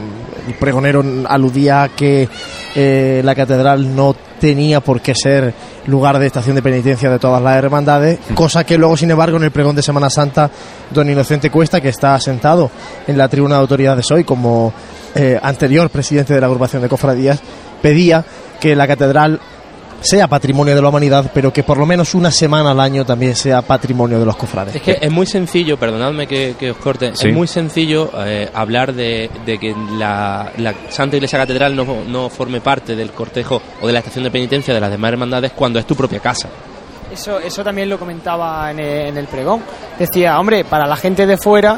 [0.47, 2.28] el pregonero aludía a que
[2.76, 5.54] eh, la catedral no tenía por qué ser
[5.86, 9.43] lugar de estación de penitencia de todas las hermandades, cosa que luego, sin embargo, en
[9.43, 10.50] el pregón de Semana Santa,
[10.89, 12.71] don Inocente Cuesta, que está sentado
[13.08, 14.74] en la tribuna de autoridades hoy como
[15.15, 17.41] eh, anterior presidente de la agrupación de cofradías,
[17.82, 18.24] pedía
[18.60, 19.39] que la catedral
[20.01, 23.35] sea patrimonio de la humanidad, pero que por lo menos una semana al año también
[23.35, 24.75] sea patrimonio de los cofrades.
[24.75, 27.27] Es que es muy sencillo, perdonadme que, que os corte, Sí.
[27.29, 32.29] es muy sencillo eh, hablar de, de que la, la Santa Iglesia Catedral no, no
[32.29, 35.77] forme parte del cortejo o de la estación de penitencia de las demás hermandades cuando
[35.79, 36.49] es tu propia casa.
[37.11, 39.61] Eso, eso también lo comentaba en el, en el pregón.
[39.99, 41.77] Decía, hombre, para la gente de fuera,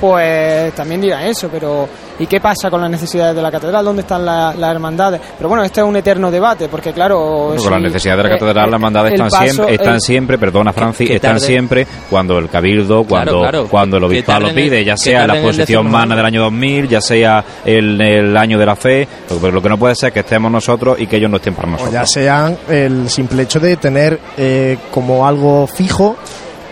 [0.00, 3.84] pues también dirá eso, pero ¿y qué pasa con las necesidades de la catedral?
[3.84, 5.20] ¿Dónde están la- las hermandades?
[5.36, 7.46] Pero bueno, este es un eterno debate, porque claro...
[7.48, 9.74] Bueno, si- con las necesidades de la eh, catedral, eh, las hermandades están, paso- siempre,
[9.74, 14.40] están el- siempre, perdona Francis, están siempre cuando el cabildo, cuando, claro, cuando el obispado
[14.48, 16.16] lo pide, ya sea la exposición algo.
[16.16, 19.68] del año 2000, ya sea el, el año de la fe, lo, pero lo que
[19.68, 21.92] no puede ser es que estemos nosotros y que ellos no estén para O nosotros.
[21.94, 26.16] ya sean el simple hecho de tener eh, como algo fijo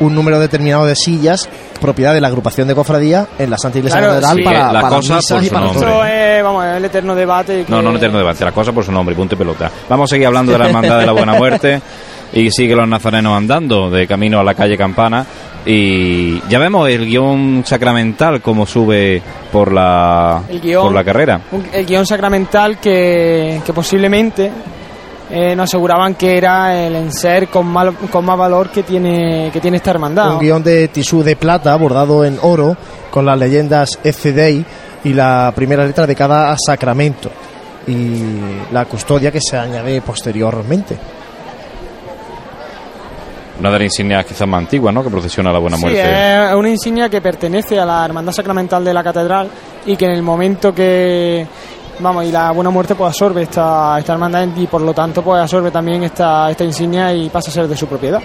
[0.01, 1.49] un número determinado de sillas
[1.81, 4.43] propiedad de la agrupación de cofradía en la Santa Iglesia Claro, Catedral sí.
[4.43, 5.67] para, la para cosa misas por y para.
[5.67, 7.65] Esto es, vamos, el eterno debate.
[7.65, 9.71] que- No, no, no eterno debate, la cosa por su nombre, punto y pelota.
[9.89, 11.81] Vamos a seguir hablando de la Hermandad de la Buena Muerte
[12.33, 15.25] y sigue los nazarenos andando de camino a la calle Campana
[15.65, 19.21] y ya vemos el guion sacramental como sube
[19.53, 20.83] por la, El guion.
[20.83, 21.41] por la carrera.
[21.53, 24.51] un- el guion sacramental que, que posiblemente
[25.31, 29.61] eh, nos aseguraban que era el enser con, mal- con más valor que tiene, que
[29.61, 30.35] tiene esta hermandad.
[30.35, 32.77] Un guion de tisú de plata bordado en oro
[33.11, 34.65] con las leyendas FDI
[35.05, 37.31] y la primera letra de cada sacramento.
[37.87, 38.21] y
[38.71, 40.97] la custodia que se añade posteriormente.
[43.61, 45.03] Una de las insignias quizás más antiguas, ¿no?
[45.03, 46.47] Que procesiona la Buena Sí, Muerte.
[46.49, 49.49] es una insignia que pertenece a la Hermandad Sacramental de la Catedral
[49.85, 51.45] y que en el momento que,
[52.01, 55.41] vamos, y la Buena Muerte pues absorbe esta, esta hermandad y por lo tanto pues
[55.41, 58.21] absorbe también esta, esta insignia y pasa a ser de su propiedad.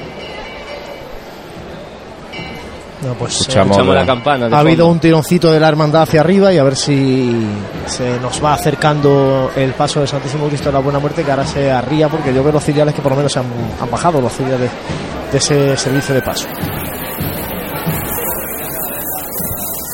[3.01, 4.47] Bueno, pues, Escuchamos Escuchamos la- campana.
[4.55, 7.45] ha habido un tironcito de la hermandad hacia arriba y a ver si
[7.85, 11.45] se nos va acercando el paso del Santísimo Cristo de la Buena Muerte que ahora
[11.45, 13.45] se arría porque yo veo los ciriales que por lo menos se han,
[13.81, 14.71] han bajado los ciriales
[15.33, 16.47] de ese servicio de paso.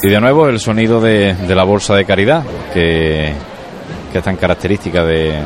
[0.04, 3.34] Y de nuevo el sonido de, de la bolsa de caridad, que,
[4.12, 5.40] que es tan característica de,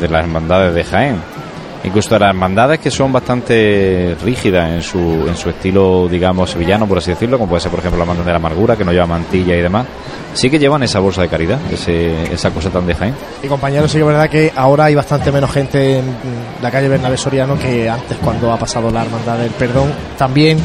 [0.00, 1.16] de las hermandades de Jaén.
[1.84, 6.86] Incluso de las hermandades que son bastante rígidas en su, en su estilo, digamos, sevillano,
[6.86, 8.92] por así decirlo, como puede ser, por ejemplo, la hermandad de la amargura, que no
[8.92, 9.86] lleva mantilla y demás,
[10.32, 13.14] sí que llevan esa bolsa de caridad, ese, esa cosa tan de Jaén.
[13.42, 16.04] Y compañeros, sí que es verdad que ahora hay bastante menos gente en
[16.62, 19.92] la calle Bernabé Soriano que antes cuando ha pasado la hermandad del perdón.
[20.16, 20.56] También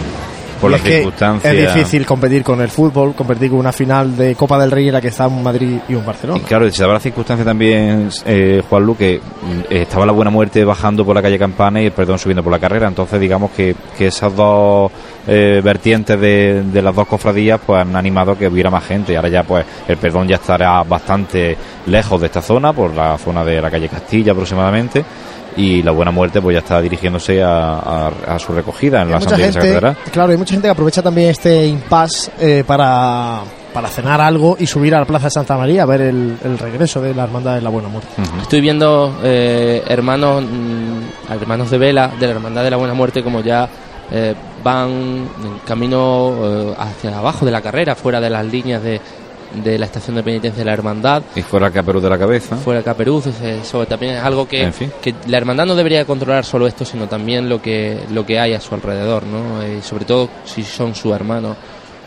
[0.60, 1.54] Por y las circunstancias.
[1.54, 4.93] Es difícil competir con el fútbol, competir con una final de Copa del Rey en
[4.93, 6.41] la que está un Madrid y un Y Barcelona.
[6.45, 10.63] claro, se daba la circunstancia también, eh, Juan Lu, que mm, estaba la Buena Muerte
[10.65, 12.88] bajando por la calle Campana y el Perdón subiendo por la carrera.
[12.88, 14.91] Entonces, digamos que, que esas dos
[15.28, 19.15] eh, vertientes de, de las dos cofradías pues han animado a que hubiera más gente.
[19.15, 21.56] Ahora ya, pues, el Perdón ya estará bastante
[21.88, 25.04] lejos de esta zona, por la zona de la calle Castilla aproximadamente.
[25.58, 29.14] Y la Buena Muerte, pues ya está dirigiéndose a, a- a su recogida en Hay
[29.14, 29.98] la Santa Iglesia gente, Catedral.
[30.12, 33.42] claro, hay mucha gente que aprovecha también este impasse eh, para,
[33.74, 36.58] para cenar algo y subir a la Plaza de Santa María a ver el, el
[36.58, 38.10] regreso de la Hermandad de la Buena Muerte.
[38.42, 43.24] Estoy viendo eh, hermanos mm, hermanos de vela de la Hermandad de la Buena Muerte
[43.24, 43.68] como ya
[44.12, 44.34] eh,
[44.64, 49.00] van en camino eh, hacia abajo de la carrera, fuera de las líneas de,
[49.54, 52.56] de la estación de penitencia de la Hermandad, Y fuera el caperú de la cabeza.
[52.58, 53.28] fuera Caperuz.
[53.28, 54.92] es- Eso también es algo que, En fin.
[55.02, 58.54] que la Hermandad no debería controlar solo esto, sino también lo que, lo que hay
[58.54, 59.62] a su alrededor, ¿no?
[59.64, 61.56] Eh, Y sobre todo si son sus hermanos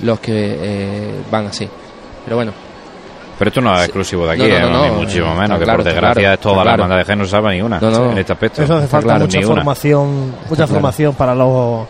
[0.00, 1.68] los que eh, van así.
[2.24, 2.52] Pero bueno,
[3.38, 5.58] Pero esto no es exclusivo de aquí, No, no, eh, no, ni no, muchísimo menos,
[5.58, 7.80] que claro, por desgracia claro, es toda la hermandad de Jaén no sabe ni una
[7.80, 8.12] No, no.
[8.12, 8.62] en este aspecto.
[8.62, 11.86] Eso hace falta Claro, mucha formación, mucha formación para los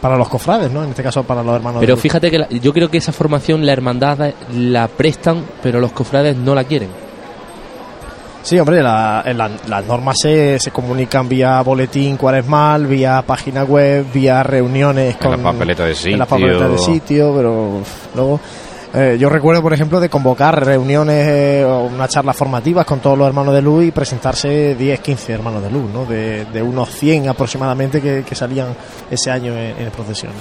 [0.00, 0.82] para los cofrades, ¿no?
[0.84, 1.80] En este caso para los hermanos.
[1.80, 5.80] Pero de- fíjate que la- yo creo que esa formación la hermandad la prestan, pero
[5.80, 6.90] los cofrades no la quieren.
[8.42, 13.64] Sí, hombre, la- en la- las normas se, se comunican vía boletín cuaresmal, vía página
[13.64, 16.94] web, vía reuniones En con la papeleta de en la papeleta de sitio.
[16.94, 18.40] sitio, pero uf, luego
[18.94, 23.18] eh, yo recuerdo, por ejemplo, de convocar reuniones eh, o unas charlas formativas con todos
[23.18, 26.04] los hermanos de luz y presentarse 10, 15 hermanos de luz, ¿no?
[26.04, 28.68] De, unos 100 aproximadamente que, que salían
[29.10, 30.32] ese año en, en procesión.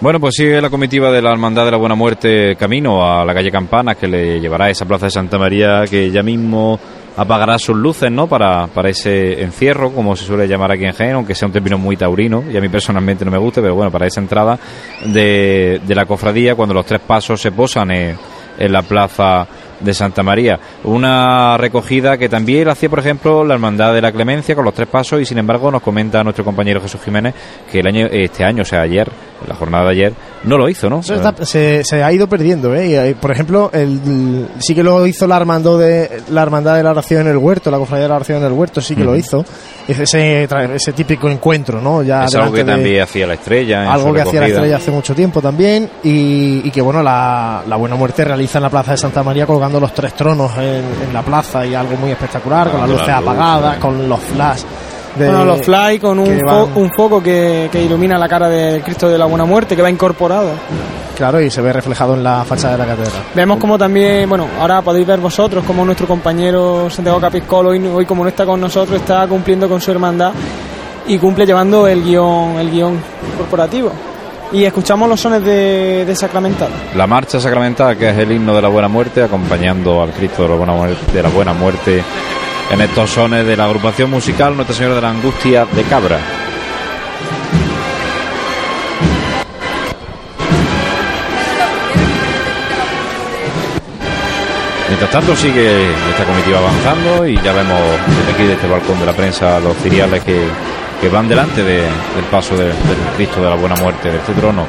[0.00, 3.34] Bueno, pues sigue la comitiva de la Hermandad de la Buena Muerte camino a la
[3.34, 6.78] calle Campanas, que le llevará a esa plaza de Santa María, que ya mismo
[7.18, 8.28] apagará sus luces, ¿no?
[8.28, 11.76] Para, para ese encierro, como se suele llamar aquí en Jaén, aunque sea un término
[11.76, 14.58] muy taurino, y a mí personalmente no me gusta, pero bueno, para esa entrada
[15.04, 18.16] de, de la cofradía, cuando los tres pasos se posan en,
[18.58, 19.46] en la plaza
[19.80, 20.58] de Santa María.
[20.84, 24.88] Una recogida que también hacía, por ejemplo, la Hermandad de la Clemencia con los tres
[24.88, 27.34] pasos y sin embargo nos comenta nuestro compañero Jesús Jiménez
[27.70, 29.08] que el año, este año, o sea, ayer,
[29.46, 30.12] la jornada de ayer,
[30.44, 31.00] no lo hizo, ¿no?
[31.14, 33.14] Está- se, se ha ido perdiendo, ¿eh?
[33.20, 37.20] Por ejemplo, el, sí que lo hizo la hermandad de la hermandad de la oración
[37.22, 39.44] en el huerto, la cofradía de la oración en el huerto, sí que lo hizo.
[39.88, 42.02] Es ese, ese típico encuentro, ¿no?
[42.02, 43.84] Ya es algo que también hacía la estrella.
[43.84, 47.62] en algo que hacía la estrella hace mucho tiempo también y, y que bueno la,
[47.66, 50.84] la buena muerte realiza en la plaza de Santa María colgando los tres tronos en,
[51.08, 53.32] en la plaza y algo muy espectacular con las Dando luces las luces.
[53.38, 54.60] apagadas con los flash
[55.18, 58.82] de- Bueno, los fly con un, fo- un foco que, que ilumina la cara del
[58.82, 60.50] Cristo de la Buena Muerte, que va incorporado.
[61.16, 64.46] claro y se ve reflejado en la fachada de la catedral Vemos como también, bueno,
[64.60, 68.60] ahora podéis ver vosotros como nuestro compañero Santiago Capiscolo hoy, hoy como no está con
[68.60, 70.32] nosotros está cumpliendo con su hermandad
[71.08, 72.98] y cumple llevando el guion, el guion
[73.36, 73.90] corporativo.
[74.52, 76.68] Y escuchamos los sones de, de Sacramental.
[76.96, 80.48] La marcha sacramental, que es el himno de la buena muerte, acompañando al Cristo de
[80.50, 82.02] la buena muerte, de la buena muerte
[82.70, 86.18] en estos sones de la agrupación musical Nuestra Señora de la Angustia de Cabra.
[94.88, 99.06] Mientras tanto sigue esta comitiva avanzando y ya vemos desde aquí, desde este balcón de
[99.06, 100.44] la prensa, los ciriales que,
[101.00, 104.32] que van delante de- del paso de- del Cristo de la Buena Muerte, de este
[104.32, 104.64] trono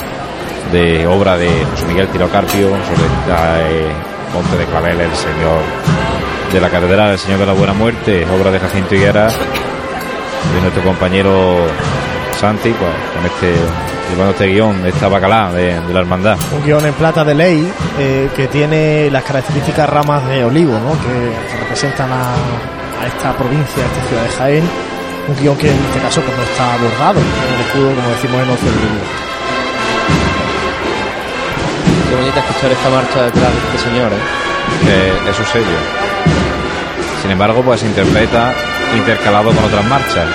[0.74, 3.94] de obra de José Miguel Tirocarpio, sobre este
[4.34, 5.62] monte de Clavel, el Señor
[6.52, 10.84] de la Catedral, el Señor de la Buena Muerte, obra de Jacinto Higuera, de nuestro
[10.84, 11.58] compañero
[12.40, 13.54] Santi, pues, con este
[14.10, 16.38] llevando este guion, esta bacalá de, de la hermandad.
[16.52, 20.94] Un guion en plata de ley eh, que tiene las características ramas de olivo, ¿no?
[20.94, 24.70] que representan a, a esta provincia, a esta ciudad de Jaén.
[25.28, 28.42] Un guion que en este caso pues, no está bordado en el escudo, como decimos
[28.42, 29.04] en Oceanía.
[32.10, 35.14] Qué bonita escuchar esta marcha detrás de este señor, ¿eh?
[35.24, 36.09] que es su sello.
[37.30, 38.56] Sin embargo, pues se interpreta
[38.98, 40.26] intercalado con otras marchas.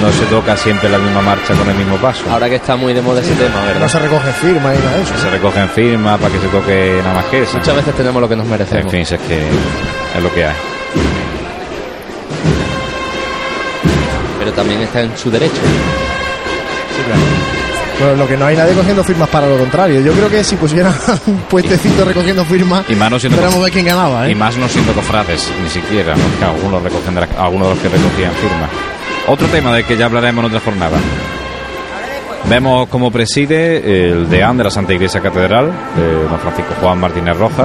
[0.00, 2.22] No se toca siempre la misma marcha con el mismo paso.
[2.30, 3.88] Ahora que está muy de moda ese tema, No ¿verdad?
[3.88, 5.18] se recoge firma y nada de eso.
[5.18, 7.58] Se recogen firmas para que se toque nada más que eso.
[7.58, 8.84] Muchas veces tenemos lo que nos merecemos.
[8.84, 9.38] En fin, si es que
[10.16, 10.54] es lo que hay.
[14.38, 15.56] Pero también está en su derecho.
[17.98, 20.00] Pero lo que no hay nadie cogiendo firmas para lo contrario.
[20.00, 20.94] Yo creo que si pusieran
[21.26, 24.26] un puestecito recogiendo firmas, Y más no siendo, esperamos ver quién ganaba.
[24.28, 24.30] ¿eh?
[24.30, 26.22] y más no siendo cofrades, ni siquiera, ¿no?
[26.38, 28.70] que algunos recogen de la- algunos de los que recogían firmas.
[29.26, 30.96] Otro tema del que ya hablaremos en otra jornada.
[32.48, 37.36] Vemos como preside el deán de la Santa Iglesia Catedral, eh, don Francisco Juan Martínez
[37.36, 37.64] Roja,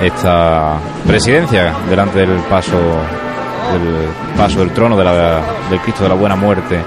[0.00, 0.74] esta
[1.06, 2.76] presidencia delante del paso
[3.72, 5.40] del paso del trono de la-
[5.70, 6.80] del Cristo de la Buena Muerte.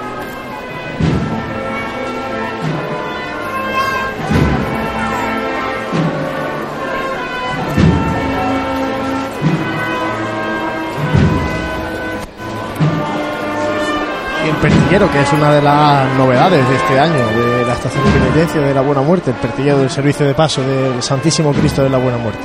[14.96, 18.72] Que es una de las novedades de este año, de la estación de penitencia de
[18.74, 22.16] la Buena Muerte, el pertiguero del servicio de paso del Santísimo Cristo de la Buena
[22.16, 22.40] Muerte.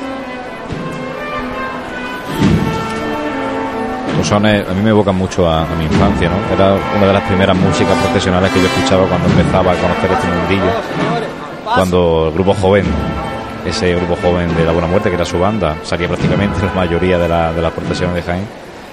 [4.17, 6.53] Los sones a mí me evocan mucho a, a mi infancia, ¿no?
[6.53, 10.27] Era una de las primeras músicas profesionales que yo escuchaba cuando empezaba a conocer este
[10.27, 10.71] mundillo.
[11.73, 12.85] Cuando el grupo joven,
[13.65, 17.17] ese grupo joven de La Buena Muerte, que era su banda, salía prácticamente la mayoría
[17.17, 18.45] de, la- de las procesiones de Jaén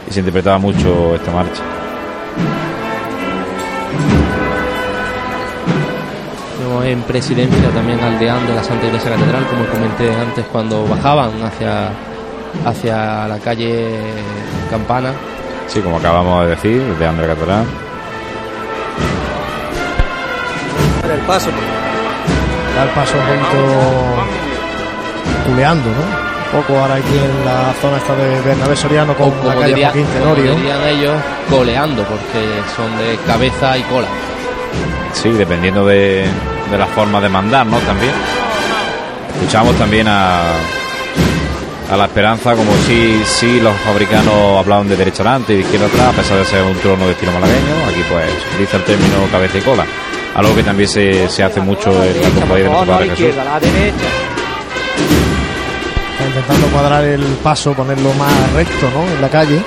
[0.09, 1.62] y se interpretaba mucho esta marcha.
[6.91, 11.30] En presidencia también al deán de la Santa Iglesia Catedral, como comenté antes, cuando bajaban
[11.43, 11.91] hacia,
[12.64, 13.89] hacia la calle
[14.70, 15.12] Campana.
[15.66, 17.64] Sí, como acabamos de decir, de André Catalán.
[21.12, 21.49] El paso.
[22.76, 23.62] Da el paso un poquito
[25.47, 26.28] culeando, ¿no?
[26.59, 29.61] Un poco ahora aquí en la zona esta de Bernabé Soriano con O la como,
[29.61, 30.55] calle diría- Joaquín como Tenorio.
[30.55, 31.14] dirían ellos,
[31.51, 34.07] coleando, porque son de cabeza y cola.
[35.12, 36.26] Sí, dependiendo de,
[36.70, 37.78] de la forma de mandar, ¿no?
[37.78, 38.12] También.
[39.34, 40.40] Escuchamos también a,
[41.90, 45.86] a la esperanza como si, si los fabricanos hablaban de derecha adelante y de izquierda
[45.86, 47.74] atrás, a pesar de ser un trono de estilo malagueño.
[47.88, 49.84] Aquí pues utiliza el término cabeza y cola.
[50.34, 53.36] Algo que también se, se hace mucho en la cofradía de nuestro Padre Jesús.
[53.36, 53.96] la derecha.
[56.12, 59.04] Está intentando cuadrar el paso, ponerlo más recto, ¿no?
[59.14, 59.62] En la calle.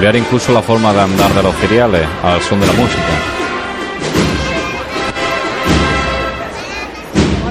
[0.00, 3.02] Peculiar incluso la forma de andar de los cereales al son de la música.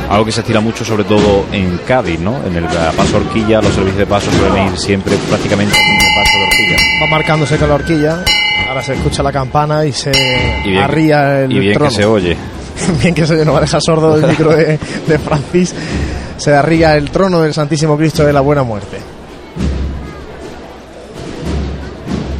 [0.10, 2.44] Algo que se estira mucho sobre todo en Cádiz, ¿no?
[2.48, 6.38] En el paso horquilla, los servicios de paso suelen ir siempre prácticamente al mismo paso
[6.40, 6.78] de horquilla.
[7.04, 8.26] Va marcándose con la horquilla.
[8.68, 10.10] Ahora se escucha la campana y se
[10.66, 11.90] Y bien, arría el y bien trono.
[11.92, 12.36] que se oye.
[13.04, 15.76] bien que se oye, no va a dejar sordo el micro de, de Francis.
[16.38, 18.98] Se arría el trono del Santísimo Cristo de la Buena Muerte.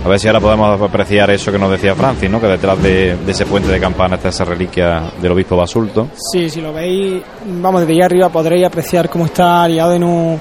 [0.10, 2.42] A ver si ahora podemos apreciar eso que nos decía Francis, ¿no?
[2.42, 6.08] Que detrás de, de ese puente de campana está esa reliquia del obispo Basulto.
[6.32, 10.40] Sí, si lo veis, vamos, desde allá arriba podréis apreciar cómo está liado en un,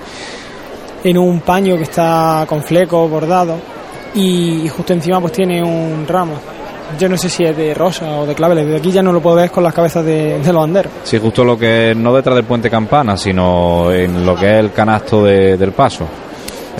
[1.05, 3.57] en un paño que está con flecos bordado
[4.15, 6.33] y, y justo encima pues tiene un ramo.
[6.99, 9.21] Yo no sé si es de rosa o de claveles, desde aquí ya no lo
[9.21, 10.91] puedo ver con las cabezas de, de los banderos.
[11.05, 14.73] Sí, justo lo que no detrás del puente campana, sino en lo que es el
[14.73, 16.05] canasto de- del paso.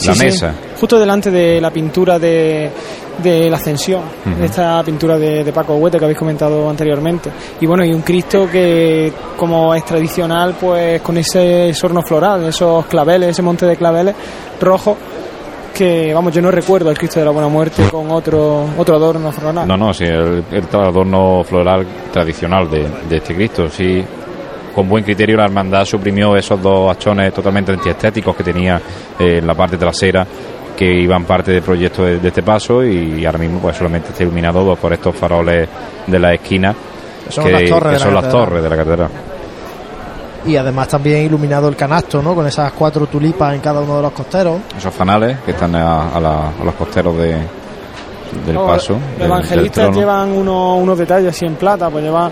[0.01, 0.55] En la sí, mesa.
[0.79, 2.71] Justo delante de la pintura de,
[3.23, 4.03] de la ascensión,
[4.39, 7.31] de esta pintura de, de Paco Huete que habéis comentado anteriormente.
[7.61, 12.87] Y bueno, y un Cristo que como es tradicional, pues con ese sorno floral, esos
[12.87, 14.15] claveles, ese monte de claveles
[14.61, 14.97] rojo
[15.75, 19.31] que vamos, yo no recuerdo al Cristo de la Buena Muerte con otro otro adorno
[19.31, 19.67] floral.
[19.67, 24.05] No, no, sí, el, el adorno floral tradicional de, de este Cristo, sí.
[24.75, 28.81] Con buen criterio la hermandad suprimió esos dos hachones totalmente antiestéticos que tenía
[29.19, 30.25] eh, en la parte trasera
[30.79, 34.23] que iban parte del proyecto de, de este paso y ahora mismo pues solamente está
[34.23, 35.69] iluminado pues, por estos faroles
[36.07, 36.73] de la esquina
[37.29, 39.09] Son que, las torres que de la son las torres de la catedral.
[40.47, 42.33] y además también iluminado el canasto, ¿no?
[42.35, 44.61] Con esas cuatro tulipas en cada uno de los costeros.
[44.79, 47.33] Esos fanales que están a, a la- a los costeros de,
[48.47, 48.97] del No, paso.
[49.19, 52.31] Los evangelistas llevan uno- unos detalles así en plata, pues llevan,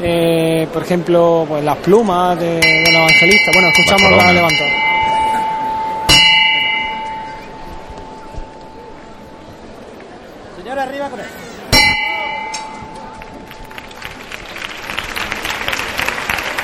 [0.00, 3.50] eh, por ejemplo, pues las plumas de, del evangelista.
[3.52, 4.70] Bueno, escuchamos La levantada.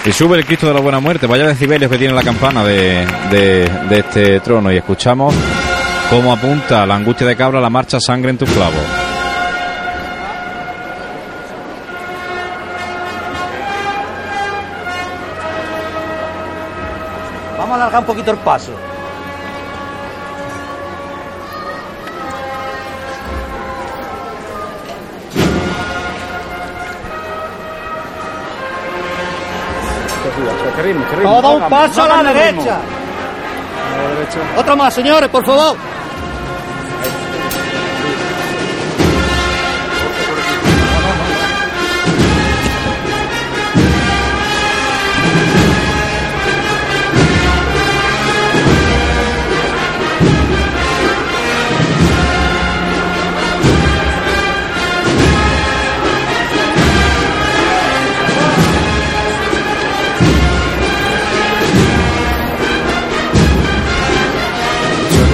[0.04, 1.26] Y sube el Cristo de la Buena Muerte.
[1.26, 4.72] Vaya decibelios que tiene la campana de, de, este trono.
[4.72, 5.34] Y escuchamos
[6.08, 8.80] cómo apunta la angustia de cabra la marcha sangre en tus clavos.
[17.58, 18.89] Vamos a alargar un poquito el paso.
[31.22, 32.78] Todo un paso a la derecha.
[34.56, 35.76] Otro más, señores, por favor.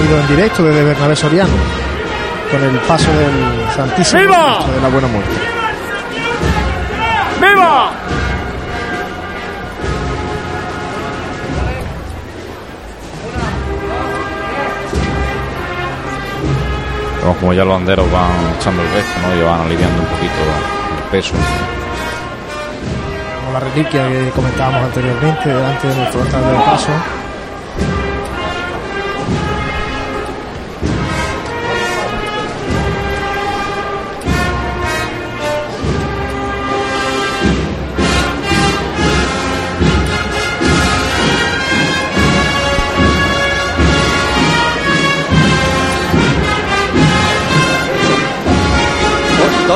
[0.07, 1.53] Sonido en directo desde Bernabé Soriano,
[2.49, 5.31] con el paso del Santísimo de la Buena Muerte.
[7.41, 7.91] ¡Viva!
[17.21, 19.35] Vemos como ya los banderos van echando el resto, ¿no?
[19.35, 20.33] Y van aliviando un poquito
[20.95, 21.33] el peso.
[23.41, 26.91] Como la reliquia que comentábamos anteriormente, delante de nuestro altar del paso.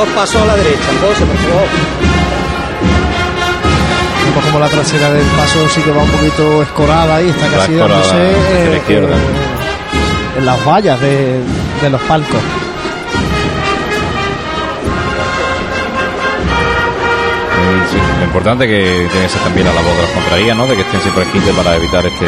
[0.02, 1.68] Dos pasos a la derecha, José, por favor.
[4.45, 7.99] Como la trasera del paso sí que va un poquito escorada y está casi escorada
[8.02, 9.16] dándose la eh, izquierda.
[9.16, 11.39] eh, en las vallas de,
[11.82, 12.41] de los palcos.
[17.89, 20.66] Sí, lo importante que tiene que ser también a la voz de las contrarías, ¿no?
[20.68, 22.26] De que estén siempre esquite para evitar este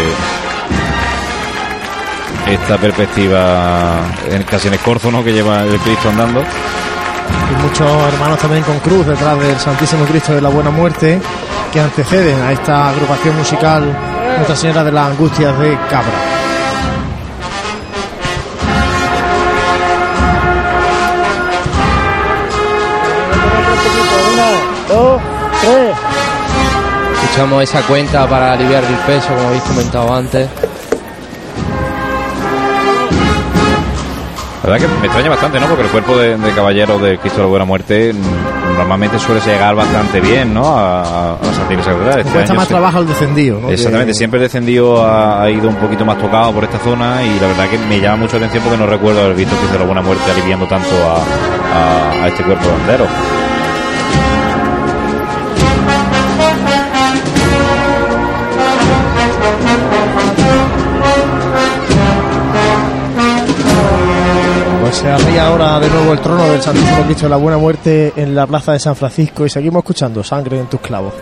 [2.47, 5.24] esta perspectiva en- casi en escorzo, ¿no?
[5.24, 6.43] Que lleva el Cristo andando.
[7.51, 11.19] Y muchos hermanos también con cruz detrás del Santísimo Cristo de la Buena Muerte
[11.71, 13.84] que anteceden a esta agrupación musical
[14.38, 16.34] Nuestra Señora de las Angustias de Cabra.
[27.23, 30.47] Escuchamos esa cuenta para aliviar el peso, como habéis comentado antes.
[34.64, 35.68] La verdad que me extraña bastante, ¿no?
[35.68, 38.14] Porque el cuerpo de, de caballero de Cristo de la Buena Muerte
[38.78, 40.66] normalmente suele llegar bastante bien, ¿no?
[40.78, 42.20] A, a la Santa Iglesia Catedral.
[42.20, 43.70] Este Cuesta más sí- trabajo el descendido, ¿no?
[43.70, 47.39] Exactamente, siempre el descendido ha, ha ido un poquito más tocado por esta zona y
[47.41, 49.80] la verdad que me llama mucho la atención porque no recuerdo haber visto Cristo de
[49.80, 53.05] la Buena Muerte aliviando tanto a, a- a este cuerpo bandero.
[65.16, 68.14] Pues se arría ahora de nuevo el trono del Santísimo Cristo de la Buena Muerte
[68.16, 71.14] en la plaza de San Francisco y seguimos escuchando Sangre en tus clavos.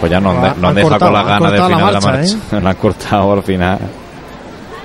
[0.00, 1.76] Pues ya no han, Han- de- han han dejado con las ganas del cortado la
[1.76, 2.36] final de la marcha, ¿eh?
[2.36, 2.60] marcha.
[2.62, 3.78] La han cortado al final.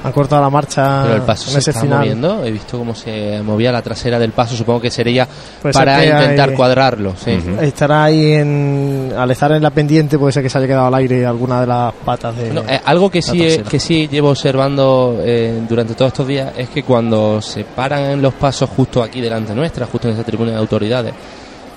[0.05, 1.99] Han cortado la marcha Pero el paso en se está final.
[1.99, 2.43] moviendo.
[2.45, 4.55] He visto cómo se movía la trasera del paso.
[4.55, 5.27] Supongo que sería
[5.61, 7.13] Puede para que intentar hay- cuadrarlo.
[7.23, 7.37] Sí.
[7.61, 9.11] Estará ahí en.
[9.17, 11.67] Al estar en la pendiente, puede ser que se haya quedado al aire alguna de
[11.67, 12.53] las patas de.
[12.53, 13.69] No, eh, algo que sí, trasera.
[13.69, 18.33] que sí llevo observando eh, durante todos estos días es que cuando se paran los
[18.35, 21.13] pasos justo aquí delante nuestra, justo en esa tribuna de autoridades,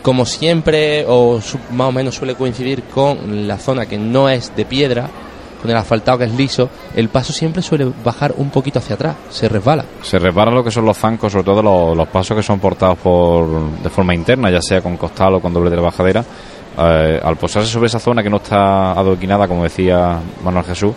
[0.03, 1.41] como siempre o
[1.73, 5.09] más o menos suele coincidir con la zona que no es de piedra,
[5.61, 9.17] con el asfaltado que es liso, el paso siempre suele bajar un poquito hacia atrás,
[9.31, 9.85] se resbala.
[10.03, 12.99] Se repara lo que son los zancos, sobre todo los, los pasos que son portados
[12.99, 13.47] por
[13.83, 16.25] de forma interna, ya sea con costal o con doble de la bajadera.
[16.79, 20.95] eh, al posarse sobre esa zona que no está adoquinada, como decía Manuel Jesús,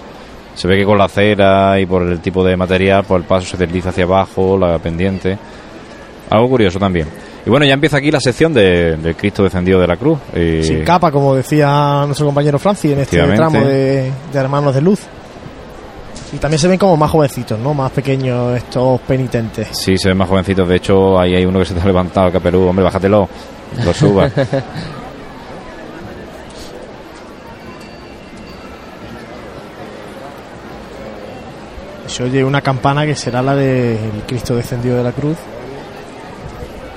[0.54, 3.48] se ve que con la acera y por el tipo de material, pues el paso
[3.48, 5.38] se desliza hacia abajo, la pendiente.
[6.30, 7.08] Algo curioso también.
[7.46, 10.20] Y bueno, ya empieza aquí la sección de- del Cristo descendido de la cruz.
[10.34, 14.82] Eh, Sin capa, como decía nuestro compañero Francis en este tramo de, de Hermanos de
[14.82, 15.00] Luz.
[16.34, 17.74] Y también se ven como más jovencitos, ¿no?
[17.74, 19.68] Más pequeños estos penitentes.
[19.72, 20.68] Sí, se ven más jovencitos.
[20.70, 22.68] De hecho, ahí hay uno que se te ha levantado, el caperú.
[22.68, 23.28] Hombre, bájatelo.
[23.84, 24.30] Lo suba.
[32.08, 35.38] Se oye una campana que será la del Cristo descendido de la cruz.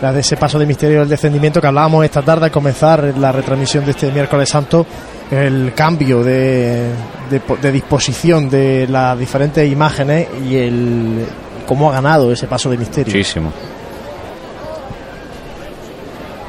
[0.04, 3.32] La de ese paso de misterio del descendimiento que hablábamos esta tarde al comenzar la
[3.32, 4.84] retransmisión de este miércoles santo.
[5.30, 6.90] El cambio de,
[7.30, 11.24] de po- de disposición de las diferentes imágenes y el
[11.66, 13.14] cómo ha ganado ese paso de misterio.
[13.14, 13.50] Muchísimo.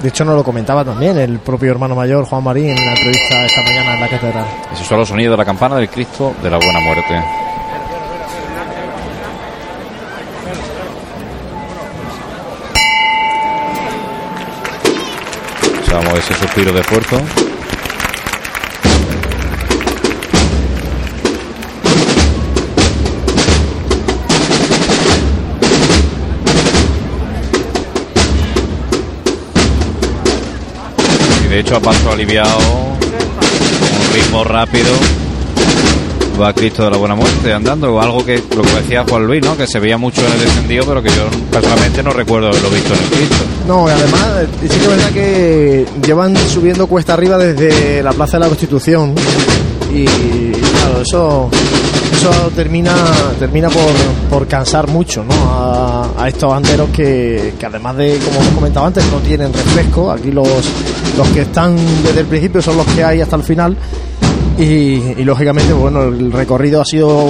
[0.02, 3.46] De hecho, nos lo comentaba también el propio hermano mayor Juan Marín en la entrevista
[3.46, 4.46] esta mañana en la catedral.
[4.74, 7.24] Esos son los sonidos de la campana del Cristo de la Buena Muerte.
[15.96, 17.22] Ver ese suspiro de esfuerzo.
[31.44, 34.92] Y de hecho a paso aliviado, un ritmo rápido,
[36.40, 39.56] va Cristo de la Buena Muerte andando, algo que lo que decía Juan Luis, ¿no?
[39.58, 42.94] que se veía mucho en el descendido, pero que yo personalmente no recuerdo haberlo visto
[42.94, 43.36] en el Cristo.
[43.68, 48.12] No, y además, eh, sí que es verdad que llevan subiendo cuesta arriba desde la
[48.14, 49.16] Plaza de la Constitución.
[49.94, 50.06] Y
[50.52, 51.50] claro, eso
[52.12, 52.94] eso termina
[53.40, 53.92] termina por,
[54.30, 55.34] por cansar mucho ¿no?
[56.18, 60.12] a, estos banderos que, que además de, como hemos comentado antes, no tienen refresco.
[60.12, 60.48] Aquí los,
[61.18, 63.78] los que están desde el principio son los que hay hasta el final.
[64.58, 64.64] Y,
[65.20, 67.26] y, lógicamente, bueno, el recorrido ha sido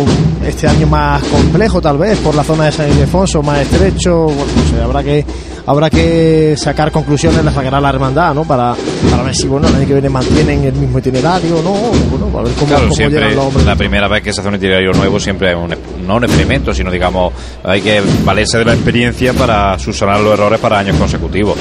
[0.46, 4.26] este año más complejo, tal vez, por la zona de San Ildefonso, más estrecho.
[4.26, 5.26] Bueno, no sé, habrá que
[5.68, 8.44] habrá que sacar conclusiones, las sacará la hermandad, ¿no?
[8.44, 8.76] Para,
[9.10, 11.74] para ver si, bueno, el año que viene mantienen el mismo itinerario, ¿no?
[12.12, 13.66] Bueno, para ver cómo, Claro, cómo siempre llegan los hombres.
[13.66, 15.74] la primera vez que se hace un itinerario nuevo siempre es un,
[16.06, 20.60] no un experimento, sino digamos, hay que valerse de la experiencia para subsanar los errores
[20.60, 21.58] para años consecutivos.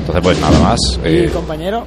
[0.00, 0.78] Entonces, pues nada más.
[1.04, 1.84] Y Eh, compañero,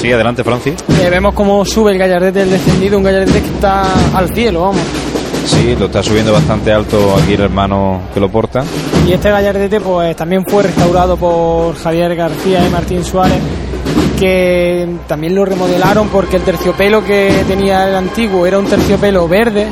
[0.00, 0.74] sí, adelante, Francis.
[1.02, 3.82] eh, vemos cómo sube el gallardete del descendido, un gallardete que está
[4.16, 4.80] al cielo, vamos.
[5.46, 8.62] Sí, lo está subiendo bastante alto aquí el hermano que lo porta.
[9.06, 13.38] Y este gallardete pues también fue restaurado por Javier García y Martín Suárez,
[14.18, 19.66] que también lo remodelaron porque el terciopelo que tenía el antiguo era un terciopelo verde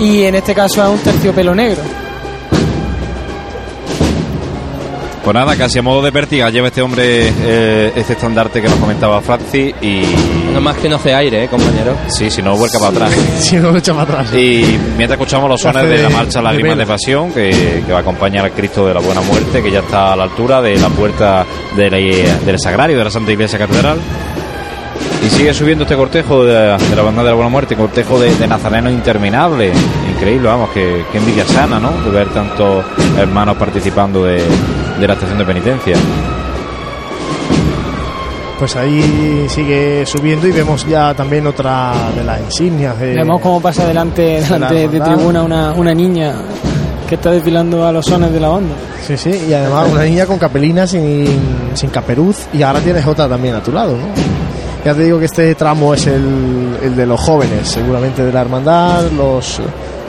[0.00, 1.80] y en este caso es un terciopelo negro.
[5.24, 8.78] Pues nada, casi a modo de pértiga lleva este hombre eh, este estandarte que nos
[8.78, 10.02] comentaba Francis y...
[10.54, 11.94] No más que no hace aire, ¿eh, compañero?
[12.06, 13.12] Sí, si no vuelca para atrás.
[13.40, 14.34] Si no lo echa para atrás.
[14.34, 16.86] Y mientras escuchamos los sones de la de- marcha de Lágrimas de vela.
[16.94, 20.12] Pasión, que, que va a acompañar al Cristo de la Buena Muerte, que ya está
[20.14, 21.44] a la altura de la puerta
[21.76, 23.98] de la- del Sagrario de la Santa Iglesia Catedral.
[25.24, 28.18] Y sigue subiendo este cortejo de, la- de la Banda de la Buena Muerte, cortejo
[28.18, 29.72] de, de nazarenos interminable.
[30.16, 31.90] Increíble, vamos, que, que envidia sana, ¿no?
[32.04, 32.84] De ver tantos
[33.18, 34.40] hermanos participando de,
[34.98, 35.96] de la estación de penitencia.
[38.58, 43.60] Pues ahí sigue subiendo y vemos ya también otra de las insignias de, Vemos cómo
[43.60, 46.34] pasa delante, delante de tribuna una, una niña
[47.08, 48.74] que está desfilando a los sones de la banda.
[49.06, 51.26] Sí, sí, y además una niña con capelina sin,
[51.74, 54.08] sin caperuz y ahora tienes otra también a tu lado, ¿no?
[54.84, 58.40] Ya te digo que este tramo es el, el de los jóvenes, seguramente de la
[58.40, 59.60] hermandad, los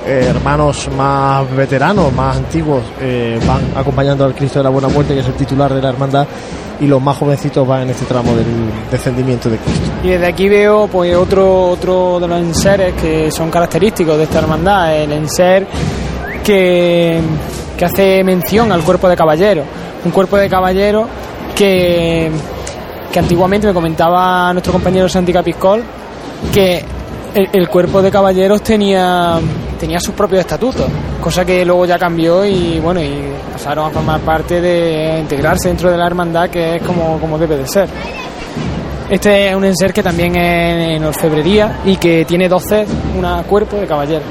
[0.10, 5.14] eh, hermanos más veteranos, más antiguos, eh, van acompañando al Cristo de la Buena Muerte,
[5.14, 6.28] que es el titular de la hermandad,
[6.80, 8.46] y los más jovencitos van en este tramo del
[8.90, 9.92] descendimiento de Cristo.
[10.04, 14.40] Y desde aquí veo pues otro, otro de los enseres que son característicos de esta
[14.40, 15.68] hermandad, el enser
[16.44, 17.22] que,
[17.78, 19.64] que hace mención al cuerpo de caballero,
[20.04, 21.08] un cuerpo de caballero
[21.56, 22.32] que,
[23.12, 25.84] que antiguamente me comentaba nuestro compañero Santi Capiscol
[26.52, 26.84] que
[27.36, 29.40] el, el cuerpo de caballeros tenía
[29.80, 30.86] tenía sus propios estatutos,
[31.22, 35.70] cosa que luego ya cambió y bueno y pasaron a formar parte de a integrarse
[35.70, 37.88] dentro de la hermandad que es como, como debe de ser.
[39.10, 43.42] Este es un enser que también es en orfebrería y que tiene dos Cs, una
[43.44, 44.24] cuerpo de caballero.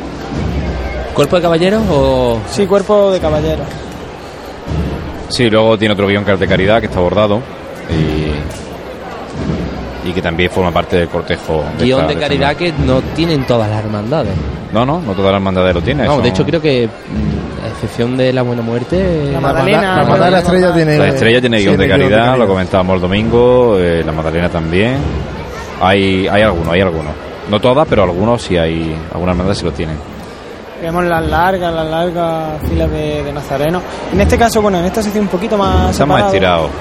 [1.15, 2.39] ¿Cuerpo de caballeros o...?
[2.49, 3.65] Sí, cuerpo de caballero.
[5.31, 7.43] Sí, luego tiene otro guion que es de caridad, que está bordado.
[7.91, 8.28] Y,
[10.09, 11.63] y que también forma parte del cortejo.
[11.79, 14.33] Guión esta- de caridad que no tienen todas las hermandades.
[14.73, 16.07] No, no, no toda la hermandad lo tiene.
[16.07, 19.31] Vamos, de hecho creo que, mm, a excepción de la Buena Muerte...
[19.33, 20.99] La Magdalena, la de la Estrella tiene...
[20.99, 24.97] La estrella tiene guion de caridad, lo comentábamos el domingo, eh, la Magdalena también.
[25.81, 27.13] Hay, hay algunos, hay algunos.
[27.51, 29.97] No todas, pero algunos sí hay, algunas hermandades sí lo tienen.
[30.83, 33.83] Vemos las largas, las largas filas de, de nazarenos.
[34.13, 36.67] En este caso, bueno, en esta sección un poquito más más separado.
[36.67, 36.79] Están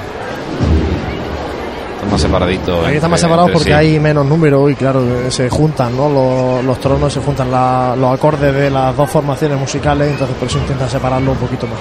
[2.10, 2.90] más separaditos.
[2.90, 3.74] Están más separados porque sí.
[3.74, 6.10] hay menos números y claro, se juntan ¿no?
[6.10, 10.48] los, los tronos, se juntan la- los acordes de las dos formaciones musicales, entonces por
[10.48, 11.78] eso intentan separarlo un poquito más.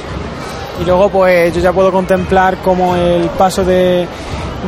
[0.81, 4.07] Y luego pues yo ya puedo contemplar cómo el paso de,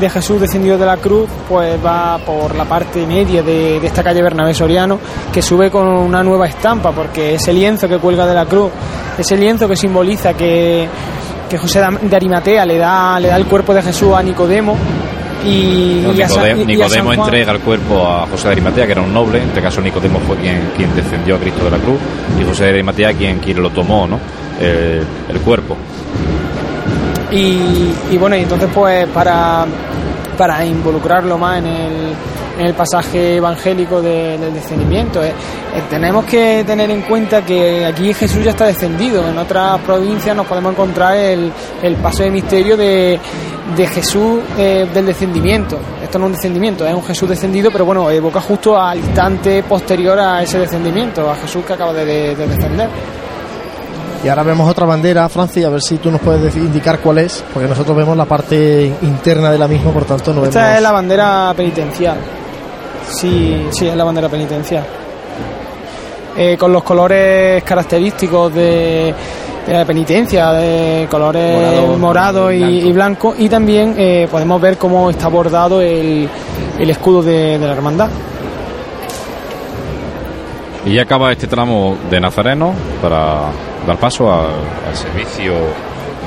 [0.00, 4.02] de Jesús descendido de la cruz pues va por la parte media de, de esta
[4.02, 4.98] calle Bernabé Soriano
[5.32, 8.70] que sube con una nueva estampa porque ese lienzo que cuelga de la cruz,
[9.18, 10.88] ese lienzo que simboliza que,
[11.50, 14.76] que José de Arimatea le da, le da el cuerpo de Jesús a Nicodemo
[15.45, 16.12] y, No,
[16.64, 19.39] Nicodemo, entrega el cuerpo a José de Arimatea, que era un noble.
[19.39, 21.99] En este caso, Nicodemo fue quien, quien defendió a Cristo de la cruz.
[22.41, 24.18] Y José de Arimatea, quien, quien lo tomó, ¿no?
[24.61, 25.76] El, el cuerpo.
[27.30, 29.66] Y, y bueno, y entonces pues para,
[30.36, 32.14] para involucrarlo más en el,
[32.59, 37.84] en el pasaje evangélico de- del descendimiento, eh, eh, tenemos que tener en cuenta que
[37.86, 39.26] aquí Jesús ya está descendido.
[39.28, 41.52] En otras provincias nos podemos encontrar el,
[41.82, 43.18] el paso de misterio de,
[43.76, 45.78] de Jesús eh, del descendimiento.
[46.02, 49.62] Esto no es un descendimiento, es un Jesús descendido, pero bueno, evoca justo al instante
[49.62, 52.88] posterior a ese descendimiento, a Jesús que acaba de, de- de descender.
[54.24, 57.18] Y ahora vemos otra bandera, Francis, a ver si tú nos puedes decir- indicar cuál
[57.18, 60.76] es, porque nosotros vemos la parte interna de la misma, por tanto no Esta vemos...
[60.76, 62.16] es la bandera penitencial.
[63.11, 64.84] Sí, sí, es la bandera penitencial.
[66.36, 69.12] Eh, con los colores característicos de,
[69.66, 72.86] de la penitencia, de colores Morado, morado, y, blanco.
[72.86, 73.34] y blanco.
[73.38, 76.28] Y también eh, podemos ver cómo está bordado el,
[76.78, 78.09] el escudo de, de la hermandad.
[80.86, 83.50] Y ya acaba este tramo de Nazareno para
[83.86, 84.46] dar paso al,
[84.88, 85.54] al servicio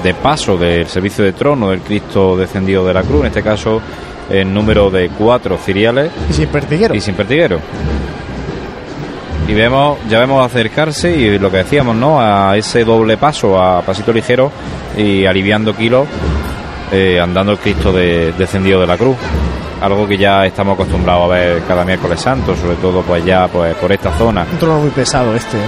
[0.03, 3.79] de paso del servicio de trono del Cristo descendido de la cruz, en este caso
[4.31, 6.95] el número de cuatro ciriales Y sin pertiguero.
[6.95, 7.59] y sin pertiguero.
[9.47, 12.21] Y vemos, ya vemos acercarse y lo que decíamos, ¿no?
[12.21, 14.51] A ese doble paso, a pasito ligero
[14.97, 16.07] y aliviando kilos,
[16.91, 19.17] eh, andando el Cristo de- descendido de la cruz.
[19.81, 23.73] Algo que ya estamos acostumbrados a ver cada miércoles santo, sobre todo pues ya pues
[23.75, 24.45] por esta zona.
[24.49, 25.61] Un trono muy pesado este, ¿eh?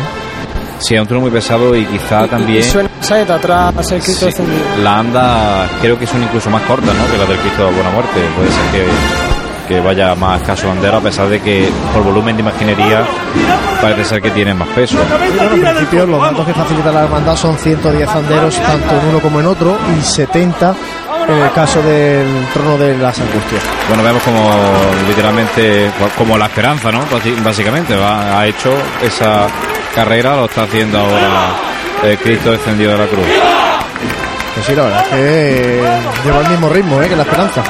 [0.83, 4.01] Sí, es un trono muy pesado y quizá Y- también Y suena saeta atrás el
[4.01, 4.59] Cristo sí, descendido.
[4.83, 7.11] la anda creo que son incluso más cortas ¿no?
[7.11, 8.19] que las del Cristo de la Buena Muerte.
[8.35, 8.65] Puede ser
[9.67, 13.03] que, que vaya más escaso bandero a pesar de que por volumen de imaginería
[13.81, 14.97] parece ser que tiene más peso.
[14.97, 19.07] Sí, bueno, en principio los datos que facilita la hermandad son 110 anderos tanto en
[19.09, 20.75] uno como en otro y 70
[21.29, 23.63] en el caso del trono de las angustias.
[23.87, 24.49] Bueno, vemos como
[25.07, 26.99] literalmente, como la esperanza, ¿no?
[27.43, 29.47] Básicamente, va- ha hecho esa
[29.93, 31.51] carrera, lo está haciendo ahora
[32.03, 33.25] el Cristo descendido de la cruz.
[34.53, 35.15] Pues sí, la verdad es que
[35.79, 37.09] eh, lleva el mismo ritmo ¿eh?
[37.09, 37.63] que la esperanza.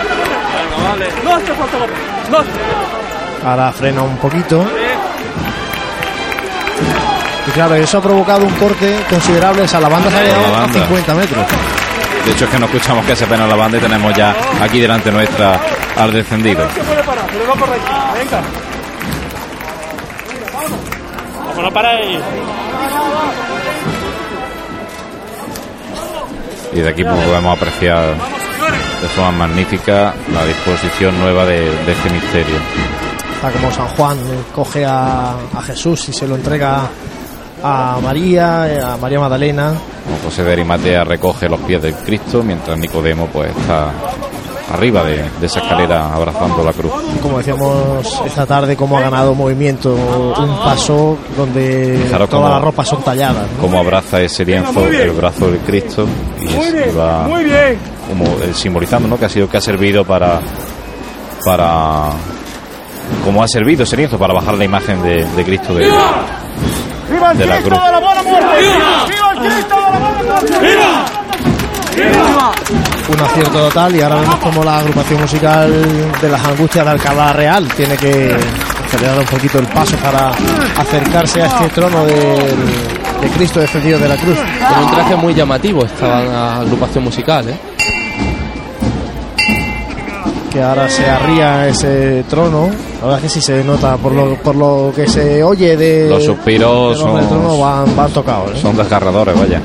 [3.45, 4.65] Ahora frena un poquito.
[7.45, 9.63] Y claro, eso ha provocado un corte considerable.
[9.63, 10.79] O sea, la banda se ha La llegado a banda.
[10.79, 11.45] 50 metros.
[12.25, 14.79] De hecho, es que no escuchamos que se pena la banda y tenemos ya aquí
[14.79, 15.59] delante nuestra
[15.97, 16.65] al descendido.
[21.61, 22.19] No paréis.
[26.73, 28.15] Y de aquí podemos apreciar
[29.01, 32.55] de forma magnífica la disposición nueva de, de este misterio.
[33.35, 36.87] Está como San Juan eh, coge a, a Jesús y se lo entrega
[37.61, 39.73] a María, eh, a María Magdalena.
[40.05, 43.91] Como José de Arimatea recoge los pies del Cristo, mientras Nicodemo pues está
[44.73, 46.91] arriba de, de esa escalera abrazando la cruz.
[47.21, 52.63] Como decíamos esta tarde, como ha ganado movimiento un paso donde Fijaros todas cómo- las
[52.63, 53.47] ropas son talladas.
[53.55, 53.61] ¿no?
[53.61, 56.05] Cómo abraza ese lienzo el brazo del Cristo
[56.41, 57.77] y, es- y va Muy bien.
[58.07, 59.17] como eh, simbolizando ¿no?
[59.17, 60.39] que ha sido que ha servido para
[61.45, 62.09] para
[63.25, 65.85] como ha servido ese lienzo para bajar la imagen de, de Cristo de,
[67.11, 67.85] ¡Viva el De la Cristo cruz.
[67.85, 68.47] de la buena muerte!
[69.07, 70.53] ¡Viva el Cristo de la buena muerte!
[71.95, 75.71] Un acierto total y ahora vemos como la agrupación musical
[76.21, 78.35] de las angustias de Alcalá Real tiene que
[78.85, 80.29] acelerar un poquito el paso para
[80.77, 84.37] acercarse a este trono del- de Cristo descendido de la cruz.
[84.37, 87.57] Con un traje muy llamativo esta la agrupación musical, ¿eh?
[90.51, 92.69] que ahora se arría ese trono.
[93.01, 96.09] La verdad es que sí se nota por lo, por lo que se oye de
[96.09, 98.51] los suspiros hombre del trono son, van, van tocados.
[98.55, 98.59] ¿eh?
[98.61, 99.59] son desgarradores vaya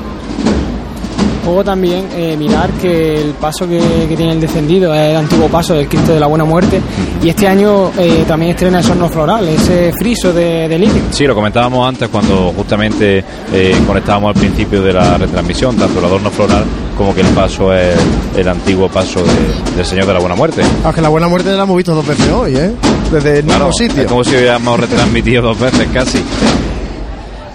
[1.49, 5.47] Luego también eh, mirar que el paso que, que tiene el descendido es el antiguo
[5.47, 6.79] paso del Cristo de la Buena Muerte
[7.23, 11.01] y este año eh, también estrena el sorno floral, ese friso de, de lirio.
[11.09, 16.05] Sí, lo comentábamos antes cuando justamente eh, conectábamos al principio de la retransmisión, tanto el
[16.05, 16.63] adorno floral
[16.95, 17.95] como que el paso es
[18.37, 20.61] el antiguo paso de- del Señor de la Buena Muerte.
[20.83, 22.71] Aunque la buena muerte la hemos visto dos veces hoy, ¿eh?
[23.11, 24.03] desde el Claro, mismo sitio.
[24.03, 26.19] Es como si hubiéramos retransmitido dos veces casi.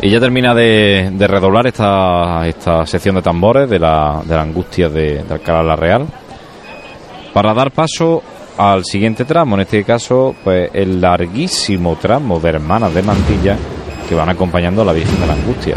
[0.05, 4.91] Y ya termina de, redoblar esta, esta sección de tambores de la, de la angustia
[4.91, 6.07] de, Alcalá la Real
[7.33, 8.23] para dar paso
[8.59, 13.57] al siguiente tramo, en este caso, pues el larguísimo tramo de hermanas de mantilla
[14.07, 15.77] que van acompañando a la Virgen de la Angustia.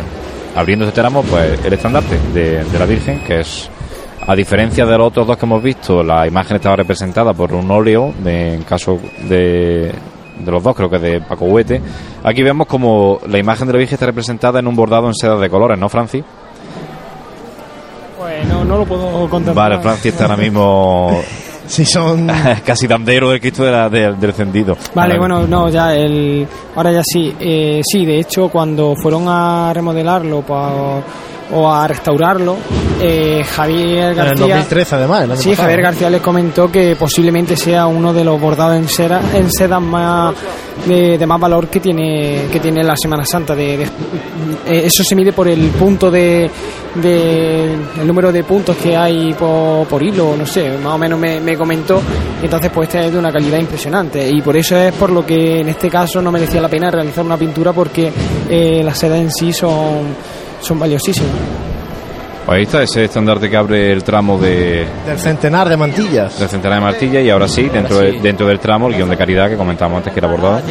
[0.57, 3.69] Abriendo este tramo, pues el estandarte de, de la Virgen, que es,
[4.27, 7.71] a diferencia de los otros dos que hemos visto, la imagen estaba representada por un
[7.71, 8.99] óleo, de, en caso
[9.29, 9.89] de,
[10.39, 11.81] de los dos, creo que de Paco Huete.
[12.23, 15.37] Aquí vemos como la imagen de la Virgen está representada en un bordado en seda
[15.37, 16.23] de colores, ¿no, Francis?
[18.17, 19.69] Pues no, no lo puedo contemplar.
[19.71, 21.21] Vale, Francis está ahora mismo
[21.67, 22.27] Sí, son.
[22.65, 24.77] casi dandero del Cristo de la- de- del encendido.
[24.95, 29.71] Vale, bueno, no, ya el, ahora ya sí, eh, sí, de hecho cuando fueron a
[29.73, 31.01] remodelarlo pa-
[31.51, 32.57] o a restaurarlo,
[33.01, 35.23] eh, Javier En el García, 2013, además.
[35.23, 35.63] el sí, pasado.
[35.63, 39.79] Javier García les comentó que posiblemente sea uno de los bordados en seda, en seda
[39.79, 40.35] más
[40.85, 43.55] de, de más valor que tiene que tiene la Semana Santa.
[43.55, 43.83] De, de-
[44.65, 46.49] eh, eso se mide por el punto de,
[46.95, 51.19] de- el número de puntos que hay por, por hilo, no sé, más o menos
[51.19, 52.01] me, me comentó.
[52.41, 55.61] Entonces, pues este es de una calidad impresionante y por eso es por lo que
[55.61, 58.11] en este caso no merecía la pena realizar una pintura porque
[58.49, 60.05] eh, las sedas en sí son
[60.61, 61.31] son valiosísimas.
[62.45, 66.39] Pues ahí está ese estandarte que abre el tramo de, Del centenar de mantillas.
[66.39, 68.19] del centenar de Martilla y ahora sí, dentro, Ahora de- sí.
[68.19, 70.61] dentro del tramo, el guion de caridad que comentábamos antes que era bordado.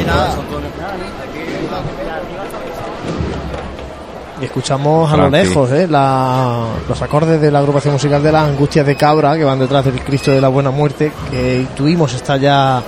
[4.40, 5.86] Y escuchamos a lo lejos ¿eh?
[5.88, 9.84] la- los acordes de la agrupación musical de las Angustias de Cabra que van detrás
[9.84, 12.82] del Cristo de la Buena Muerte, que intuimos está ya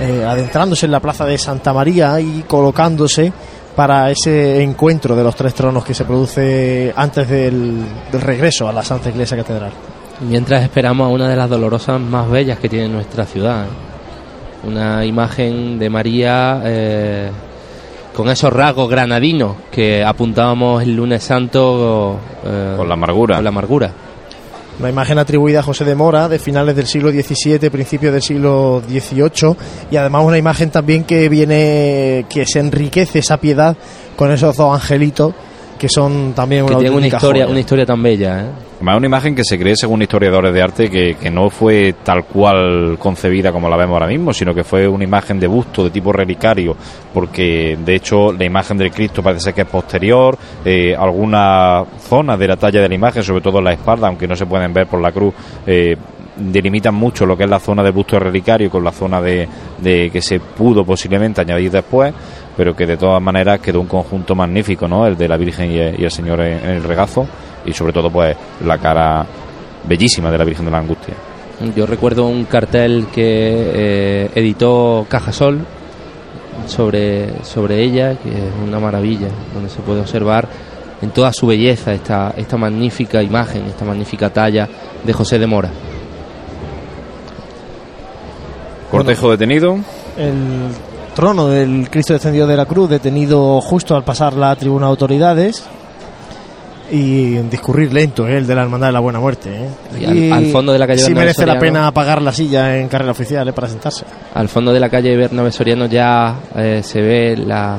[0.00, 3.32] eh, adentrándose en la plaza de Santa María y colocándose
[3.74, 8.72] para ese encuentro de los tres tronos que se produce antes del, del regreso a
[8.72, 9.72] la Santa Iglesia Catedral.
[10.20, 13.64] Mientras esperamos a una de las dolorosas más bellas que tiene nuestra ciudad.
[13.64, 13.68] ¿eh?
[14.68, 17.30] Una imagen de María eh,
[18.14, 23.36] con esos rasgos granadinos que apuntábamos el lunes santo eh, Con la amargura.
[23.36, 23.90] con la amargura.
[24.82, 28.82] Una imagen atribuida a José de Mora de finales del siglo XVII, principios del siglo
[28.84, 29.54] XVIII
[29.92, 33.76] y además una imagen también que viene, que se enriquece esa piedad
[34.16, 35.34] con esos dos angelitos
[35.78, 37.46] que son también Que una historia, joya.
[37.46, 38.40] una historia tan bella.
[38.40, 38.46] ¿eh?
[38.82, 42.24] Además, una imagen que se cree, según historiadores de arte, que, que no fue tal
[42.24, 45.90] cual concebida como la vemos ahora mismo, sino que fue una imagen de busto de
[45.90, 46.74] tipo relicario,
[47.14, 52.36] porque de hecho la imagen del Cristo parece ser que es posterior, eh, alguna zona
[52.36, 54.72] de la talla de la imagen, sobre todo en la espalda, aunque no se pueden
[54.72, 55.32] ver por la cruz,
[55.64, 55.96] eh,
[56.34, 59.46] delimitan mucho lo que es la zona de busto relicario con la zona de,
[59.78, 62.12] de que se pudo posiblemente añadir después,
[62.56, 65.06] pero que de todas maneras quedó un conjunto magnífico, ¿no?
[65.06, 67.28] El de la Virgen y el, Señor en el regazo
[67.64, 69.26] y sobre todo pues la cara
[69.84, 71.14] bellísima de la Virgen de la Angustia.
[71.76, 75.60] Yo recuerdo un cartel que eh, editó Cajasol
[76.66, 80.48] sobre, sobre ella, que es una maravilla, donde se puede observar
[81.00, 84.68] en toda su belleza esta, esta magnífica imagen, esta magnífica talla
[85.04, 85.70] de José de Mora.
[88.90, 89.78] Cortejo detenido.
[90.16, 90.68] el
[91.14, 95.64] trono del Cristo descendido de la cruz detenido justo al pasar la tribuna de autoridades
[96.90, 98.36] y discurrir lento ¿eh?
[98.36, 99.68] el de la hermandad de la buena muerte ¿eh?
[100.00, 101.60] Y al- al fondo de la calle sí Bernabé merece la Soriano.
[101.78, 103.52] pena pagar la silla en carrera oficial ¿eh?
[103.52, 104.04] para sentarse
[104.34, 107.78] Al fondo de la calle Bernabé Soriano ya eh, se ve la,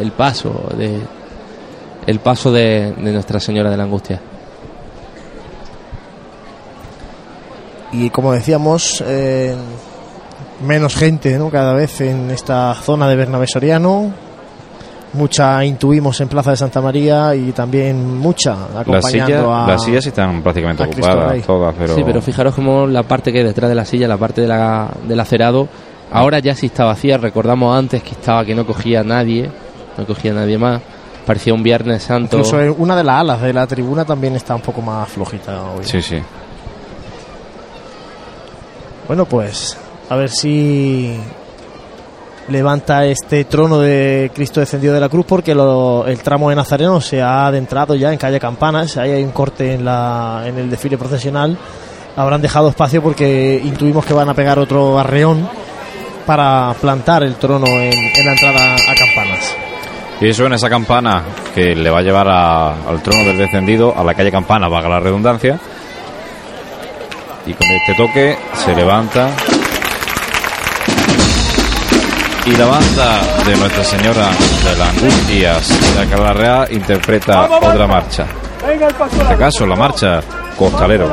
[0.00, 0.98] el paso de
[2.06, 4.20] el paso de, de Nuestra Señora de la Angustia.
[7.92, 9.54] y como decíamos eh,
[10.66, 11.50] menos gente ¿no?
[11.50, 14.12] cada vez en esta zona de Bernabé Soriano
[15.14, 19.84] mucha intuimos en Plaza de Santa María y también mucha Las acompañando sillas, a las
[19.84, 23.68] sillas están prácticamente ocupadas todas, pero, Sí, pero fijaros como la parte que hay detrás
[23.68, 25.68] de la silla, la parte de la, del acerado,
[26.12, 27.16] ahora ya sí está vacía.
[27.18, 29.50] Recordamos antes que estaba que no cogía nadie,
[29.96, 30.80] no cogía nadie más.
[31.26, 32.36] Parecía un Viernes Santo.
[32.36, 35.62] incluso en una de las alas de la tribuna también está un poco más flojita
[35.70, 35.84] hoy.
[35.84, 36.18] sí, sí.
[39.06, 39.76] Bueno, pues
[40.08, 41.18] a ver si
[42.48, 47.22] levanta este trono de Cristo descendido de la cruz porque el tramo de Nazareno se
[47.22, 50.98] ha adentrado ya en calle Campanas, ahí hay un corte en, la, en el desfile
[50.98, 51.56] procesional,
[52.16, 55.48] habrán dejado espacio porque intuimos que van a pegar otro arreón
[56.26, 59.56] para plantar el trono en, la entrada a Campanas.
[60.20, 61.22] Y en esa campana
[61.54, 65.00] que le va a llevar al trono del descendido, a la calle Campana, vaga la
[65.00, 65.58] redundancia.
[67.46, 69.30] Y con este toque se levanta.
[72.46, 78.26] Y la banda de Nuestra Señora de las Angustias de Alcalá Real interpreta otra marcha.
[78.66, 80.20] Venga el paso En este caso, la marcha
[80.56, 81.08] Costalero.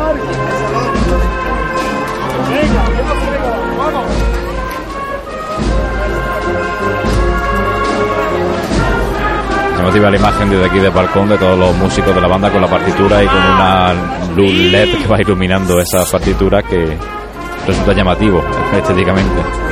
[9.91, 12.61] Visto la imagen desde aquí del balcón de todos los músicos de la banda con
[12.61, 13.93] la partitura y con una
[14.37, 16.97] luz LED que va iluminando esas partituras que
[17.67, 18.41] resulta llamativo
[18.73, 19.70] estéticamente.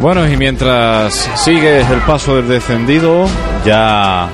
[0.00, 3.26] Bueno, y mientras sigue el paso del descendido,
[3.66, 4.30] ya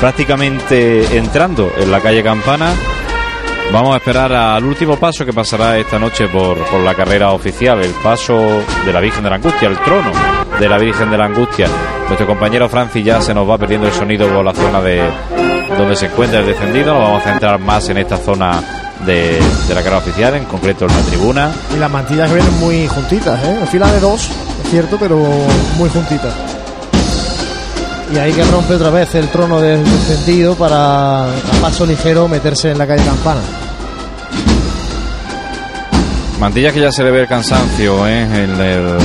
[0.00, 2.72] prácticamente entrando en la calle Campana,
[3.72, 7.80] vamos a esperar al último paso que pasará esta noche por, por la carrera oficial,
[7.80, 10.10] el paso de la Virgen de la Angustia, el trono
[10.58, 11.68] de la Virgen de la Angustia.
[12.08, 15.00] Nuestro compañero Francis ya se nos va perdiendo el sonido por la zona de
[15.78, 18.60] donde se encuentra el descendido, nos vamos a centrar más en esta zona
[19.06, 21.52] de, de la carrera oficial, en concreto en la tribuna.
[21.72, 23.58] Y las mantillas vienen muy juntitas, ¿eh?
[23.60, 24.28] En fila de dos,
[24.72, 25.18] es cierto, pero
[25.76, 26.32] muy juntitas.
[28.12, 32.70] Y ahí que rompe otra vez el trono del descendido para a paso ligero meterse
[32.70, 33.40] en la calle Campana.
[36.40, 38.22] Mantillas que ya se le ve el cansancio, ¿eh?
[38.44, 38.98] el-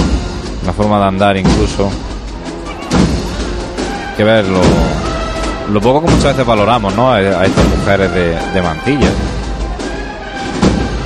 [0.66, 1.90] la forma de andar incluso.
[4.10, 4.60] Hay que ver lo,
[5.72, 7.12] lo poco que muchas veces valoramos ¿no?
[7.12, 9.12] a, a estas mujeres de, de mantillas.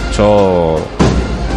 [0.10, 0.82] Muchos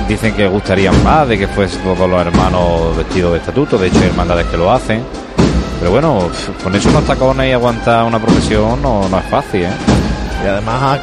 [0.08, 3.98] dicen que gustarían más de que fuesen todos los hermanos vestidos de estatuto, de hecho
[3.98, 5.02] hay hermandades que lo hacen.
[5.80, 6.28] Pero bueno,
[6.62, 9.68] ponerse unos tacones y aguantar una procesión no, no es fácil, ¿eh?
[10.44, 11.00] Y además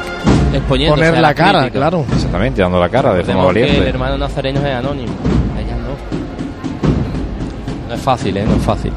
[0.52, 1.78] Exponiéndose poner a la la cara, crítica.
[1.78, 2.04] claro.
[2.12, 3.88] Exactamente, dando la cara de forma que el valiente.
[3.88, 5.12] hermano Nazareno es anónimo.
[5.58, 5.92] Ella no.
[7.88, 8.44] No es fácil, ¿eh?
[8.46, 8.92] No es fácil.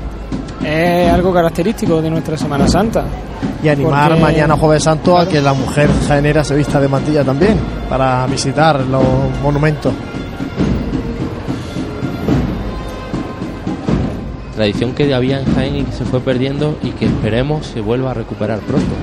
[0.66, 3.04] Es algo característico de nuestra Semana Santa.
[3.64, 7.24] Y animar Porque- mañana Jueves Santo a que la mujer jaenera se vista de mantilla
[7.24, 7.58] también,
[7.90, 9.04] para visitar los
[9.44, 9.94] monumentos.
[14.56, 18.12] Tradición que había en Jaén y que se fue perdiendo y que esperemos se vuelva
[18.12, 18.94] a recuperar pronto.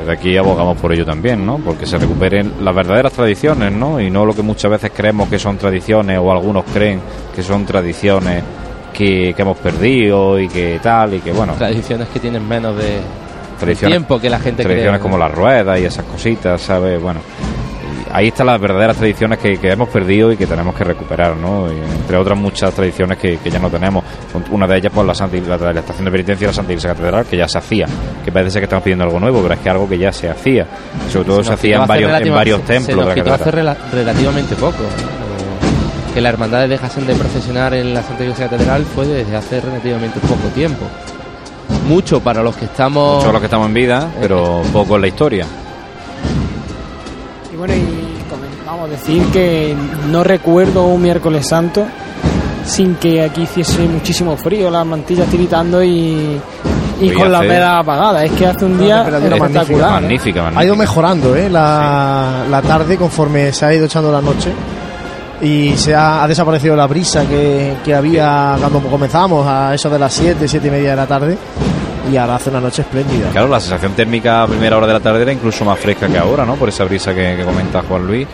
[0.00, 1.58] Desde aquí abogamos por ello también, ¿no?
[1.58, 4.00] Porque se recuperen las verdaderas tradiciones, ¿no?
[4.00, 7.00] Y no lo que muchas veces creemos que son tradiciones o algunos creen
[7.36, 8.42] que son tradiciones
[8.92, 12.98] que, que hemos perdido y que tal y que bueno, Tradiciones que tienen menos de
[13.58, 15.02] tradiciones, tiempo que la gente tradiciones cree.
[15.02, 17.00] como las ruedas y esas cositas, ¿sabes?
[17.00, 17.20] Bueno,
[18.12, 21.68] ahí están las verdaderas tradiciones que, que hemos perdido y que tenemos que recuperar, ¿no?
[21.72, 24.04] Y entre otras muchas tradiciones que, que ya no tenemos.
[24.50, 26.90] Una de ellas, pues la, Santa, la, la estación de penitencia y la Santa Iglesia
[26.90, 27.86] Catedral, que ya se hacía.
[28.24, 30.28] Que parece ser que estamos pidiendo algo nuevo, pero es que algo que ya se
[30.28, 30.66] hacía.
[31.10, 33.44] Sobre todo se, hacía en varios, en varios templos se nos de la quitó hace
[33.44, 33.76] catedral.
[33.76, 34.82] rela- relativamente poco.
[36.12, 36.14] ¿No?
[36.14, 40.20] Que las hermandades dejasen de procesionar en la Santa Iglesia Catedral fue desde hace relativamente
[40.20, 40.84] poco tiempo.
[41.88, 43.16] Mucho para los que estamos.
[43.16, 45.46] Muchos los que estamos en vida, pero poco en la historia.
[47.52, 47.84] Y bueno, y
[48.66, 49.74] vamos a decir que
[50.10, 51.84] no recuerdo un miércoles santo
[52.64, 56.40] sin que aquí hiciese muchísimo frío, las mantillas tiritando y,
[57.00, 58.22] y con las hace- velas apagadas.
[58.24, 59.88] Es que hace un Una día temperatura espectacular.
[59.88, 59.92] ¿eh?
[59.92, 60.60] Magnífica, magnífica.
[60.60, 61.50] Ha ido mejorando ¿eh?
[61.50, 64.52] la, la tarde conforme se ha ido echando la noche
[65.42, 70.14] y se ha, desaparecido la brisa que, que había cuando comenzamos a eso de las
[70.14, 71.36] 7, 7 y media de la tarde
[72.10, 73.30] y ahora hace una noche espléndida.
[73.30, 76.18] Claro, la sensación térmica a primera hora de la tarde era incluso más fresca que
[76.18, 76.54] ahora, ¿no?
[76.54, 78.26] Por esa brisa que, que comenta Juan Luis.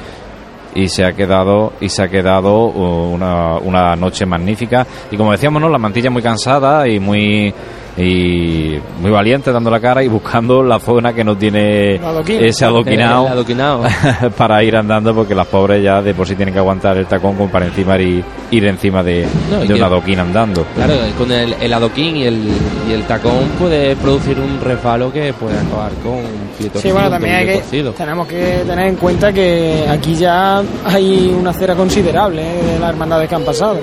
[0.75, 4.87] Y se ha quedado y se ha quedado uh, una, una noche magnífica.
[5.11, 5.69] Y como decíamos, ¿no?
[5.69, 7.53] La mantilla muy cansada y muy
[7.99, 12.45] y muy valiente dando la cara y buscando la zona que no tiene adoquín.
[12.45, 13.83] ese adoquinado El adoquinado.
[14.37, 17.35] para ir andando porque las pobres ya de por sí tienen que aguantar el tacón
[17.37, 20.65] como para encima ir, ir encima de, No, y de un adoquín andando.
[20.77, 22.49] Claro, con el, el adoquín y el,
[22.89, 27.11] y el tacón puede producir un resbalo que puede acabar con un filo Sí, bueno,
[27.11, 27.93] también hay que, torcido.
[27.93, 32.63] tenemos que tener en cuenta que aquí ya hay una acera considerable ¿eh?
[32.75, 33.79] de las hermandades que han pasado.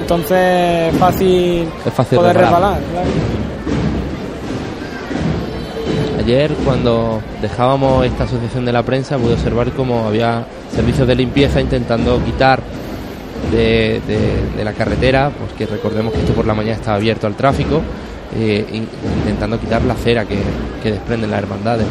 [0.00, 2.74] Entonces es fácil, Es fácil poder resbalar.
[2.74, 2.80] resbalar.
[2.92, 3.35] claro.
[6.26, 11.60] Ayer, cuando dejábamos esta asociación de la prensa, pude observar cómo había servicios de limpieza
[11.60, 12.60] intentando quitar
[13.52, 17.28] de, de- de la carretera, pues que recordemos que esto por la mañana estaba abierto
[17.28, 17.80] al tráfico,
[18.36, 18.88] eh, in-
[19.20, 20.38] intentando quitar la acera que,
[20.82, 21.86] que desprenden las hermandades.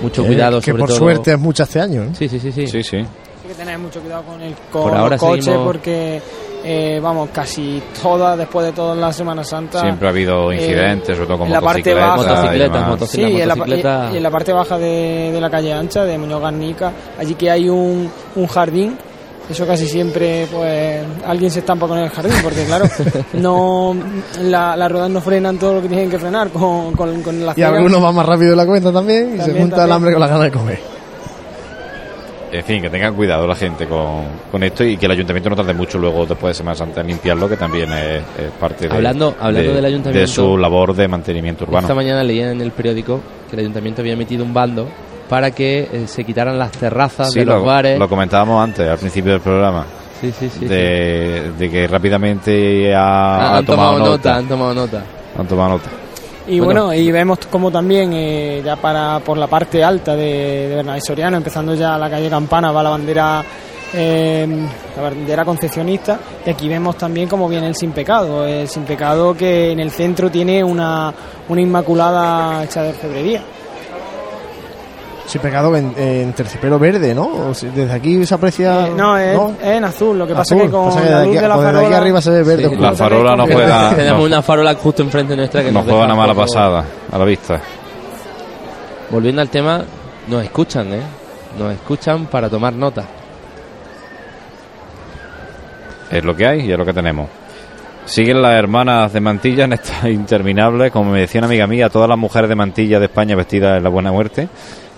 [0.00, 0.98] mucho Eh, cuidado que sobre por todo.
[0.98, 2.02] suerte es mucha este año.
[2.04, 2.08] ¿eh?
[2.16, 2.66] Sí, sí, sí, sí.
[2.68, 2.96] Sí, sí.
[2.98, 3.04] Hay
[3.48, 6.22] que tener mucho cuidado con el con Por ahora seguimos- porque,
[6.64, 9.80] eh, vamos, casi todas, después de toda la Semana Santa...
[9.80, 12.16] Siempre ha habido eh, incidentes, sobre todo con en la parte motocicletas.
[12.16, 13.10] baja- y Motocicletas, motocicletas.
[13.10, 15.72] Sí, la en la, motocicleta- y- y en la parte baja de, de la calle
[15.72, 18.96] ancha de Muñoz Garnica, allí que hay un, un jardín,
[19.48, 22.86] eso casi siempre pues alguien se estampa con el jardín, porque claro,
[23.34, 23.94] no
[24.42, 27.46] la- las ruedas no frenan todo lo que tienen que frenar con, con, con la
[27.56, 27.76] Y acera.
[27.76, 30.20] algunos van más rápido de la cuenta también, y se También, junta el hambre con
[30.20, 30.95] la gana de comer.
[32.58, 35.56] En fin, que tengan cuidado la gente con, con esto y que el ayuntamiento no
[35.56, 38.94] tarde mucho luego después de Semana Santa en limpiarlo, que también es, es parte de,
[38.94, 41.80] Hablando- hablando de- del ayuntamiento, de su labor de mantenimiento urbano.
[41.86, 44.88] Esta mañana leía en el periódico que el ayuntamiento había metido un bando
[45.28, 47.98] para que eh, se quitaran las terrazas Sí, de los lo, bares.
[47.98, 49.84] lo comentábamos antes, al principio del programa,
[50.20, 50.66] sí, sí, sí, sí.
[50.66, 54.36] de, que rápidamente ha, Ah, ha han tomado, tomado nota, nota.
[54.36, 55.02] han tomado nota.
[55.38, 55.88] Han tomado nota.
[56.48, 56.86] Y Bueno.
[56.86, 61.00] bueno, y vemos como también eh, ya para por la parte alta de, de Bernabé
[61.00, 63.44] Soriano, empezando ya la calle Campana, va la bandera
[63.94, 64.46] eh,
[64.96, 69.34] la bandera concesionista y aquí vemos también cómo viene el sin pecado, el sin pecado
[69.34, 71.12] que en el centro tiene una,
[71.48, 73.42] una inmaculada hecha de orfebrería.
[75.26, 77.48] Sí, pegado en, en terciopelo verde, ¿no?
[77.50, 78.86] O si- desde aquí se aprecia.
[78.86, 80.66] Eh, no, es, es en azul, lo que pasa Azul.
[80.66, 81.96] que con Pasa que la desde luz aquí- de la pues aquí farola...
[81.98, 82.68] arriba se ve verde.
[82.68, 82.76] Sí.
[82.76, 85.96] La farola no juega, Tenemos no, una farola justo enfrente nuestra que no nos deja
[85.98, 87.60] juega una un mala pasada a la vista.
[89.10, 89.82] Volviendo al tema,
[90.28, 91.02] nos escuchan, ¿eh?
[91.58, 93.02] Nos escuchan para tomar nota.
[96.10, 97.28] Es lo que hay y es lo que tenemos.
[98.06, 102.08] Siguen las hermanas de Mantilla en esta interminable, como me decía una amiga mía, todas
[102.08, 104.48] las mujeres de Mantilla de España vestidas en la buena muerte,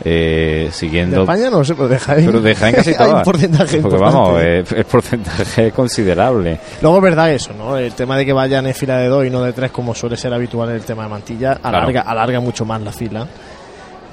[0.05, 1.23] eh, De siguiendo...
[1.23, 2.27] España no sé, pero de Jaén.
[2.27, 3.15] Pero de Jaén casi Hay todas.
[3.15, 4.63] un porcentaje Porque importante.
[4.63, 6.61] vamos, el porcentaje es considerable.
[6.83, 7.77] Luego es verdad eso, ¿no?
[7.79, 10.17] El tema de que vayan en fila de dos y no de tres, como suele
[10.17, 13.27] ser habitual en el tema de mantilla, alarga, alarga mucho más la fila.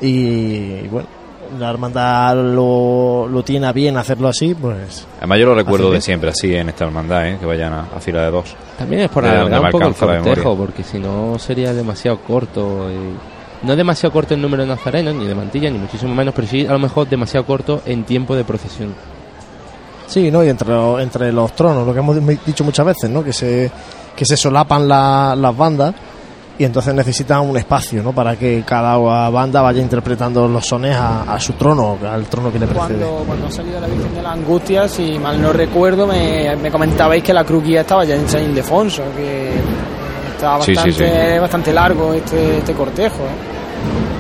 [0.02, 1.08] Y, bueno,
[1.60, 5.06] la hermandad lo, lo tiene a bien hacerlo así, pues.
[5.20, 7.38] Además yo lo recuerdo de siempre así en esta hermandad, ¿eh?
[7.40, 8.56] que vayan a, a fila de dos.
[8.78, 12.90] También es por De alargar un poco el cortejo, porque si no sería demasiado corto.
[12.92, 16.34] y- No es demasiado corto el número de nazarenos, ni de mantilla, ni muchísimo menos,
[16.36, 18.94] pero sí a lo mejor demasiado corto en tiempo de procesión.
[20.08, 20.44] Sí, ¿no?
[20.44, 23.24] Y entre, los- entre los tronos, lo que hemos dicho muchas veces, ¿no?
[23.24, 23.72] Que se,
[24.16, 25.96] que se solapan la- las bandas
[26.58, 28.14] y entonces necesitan un espacio, ¿no?
[28.14, 28.98] Para que cada
[29.30, 33.00] banda vaya interpretando los sones a, a su trono, al trono que le precede.
[33.06, 36.72] Cuando, cuando ha salido la Virgen de la Angustia, si mal no recuerdo, me, me
[36.72, 39.52] comentabais que la cruz guía estaba ya en San Ildefonso, que
[40.34, 41.40] estaba Sí, sí, bastante, sí.
[41.40, 43.16] bastante largo este, este cortejo.
[43.24, 44.15] ¿eh?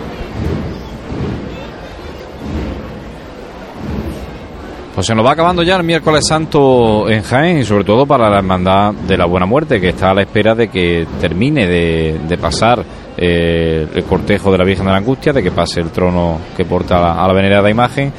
[4.95, 8.29] Pues se nos va acabando ya el miércoles santo en Jaén y sobre todo para
[8.29, 12.37] la hermandad de la Buena Muerte que está a la espera de que termine de,
[12.37, 12.81] pasar
[13.17, 16.63] eh, el cortejo de la Virgen de la Angustia, de que pase el trono que
[16.63, 18.13] porta a la venerada imagen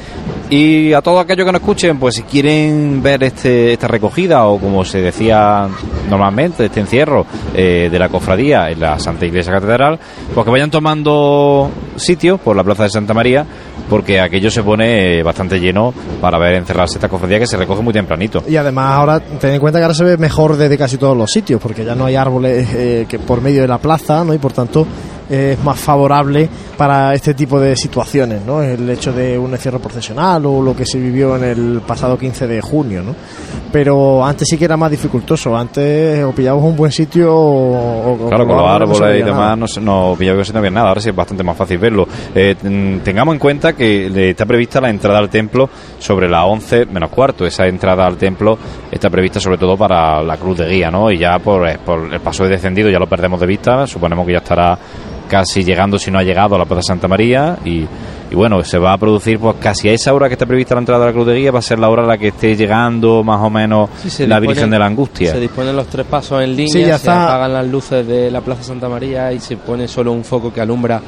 [0.49, 4.59] y a todos aquellos que nos escuchen, pues si quieren ver este, esta recogida o
[4.59, 5.67] como se decía
[6.09, 9.99] normalmente, este encierro eh, de la cofradía en la Santa Iglesia Catedral,
[10.33, 13.45] pues que vayan tomando sitio por la Plaza de Santa María
[13.89, 17.81] porque aquello se pone eh, bastante lleno para ver encerrarse esta cofradía que se recoge
[17.81, 18.43] muy tempranito.
[18.47, 21.31] Y además ahora ten en cuenta que ahora se ve mejor desde casi todos los
[21.31, 24.33] sitios, porque ya no hay árboles eh, que por medio de la plaza, ¿no?
[24.33, 24.85] Y por tanto
[25.29, 26.47] es más favorable
[26.77, 28.61] para este tipo de situaciones, ¿no?
[28.61, 32.47] El hecho de un encierro procesional o lo que se vivió en el pasado 15
[32.47, 33.15] de junio, ¿no?
[33.71, 38.27] Pero antes sí que era más dificultoso, antes o pillabas un buen sitio o, o-
[38.29, 41.09] Claro, con los árboles y demás no, no pillaba que no había nada, ahora sí
[41.09, 42.07] es bastante más fácil verlo.
[42.33, 45.69] Eh, mm, tengamos en cuenta que está prevista la entrada al templo
[45.99, 47.45] sobre las 11 menos cuarto.
[47.45, 48.57] Esa entrada al templo
[48.91, 51.11] está prevista sobre todo para la cruz de guía, ¿no?
[51.11, 54.25] Y ya por, eh, por el paso de descendido ya lo perdemos de vista, suponemos
[54.25, 54.77] que ya estará
[55.27, 57.85] casi llegando, si no ha llegado, a la Plaza Santa María y,
[58.29, 60.79] y bueno, se va a producir pues casi a esa hora que está prevista la
[60.81, 62.55] entrada de la cruz de guía, va a ser la hora a la que esté
[62.55, 65.31] llegando más o menos Sí, la disponen- Virgen de la Angustia.
[65.31, 67.25] Se disponen los tres pasos en línea, Sí, ya se está.
[67.25, 70.61] apagan las luces de la Plaza Santa María y se pone solo un foco que
[70.61, 71.01] alumbra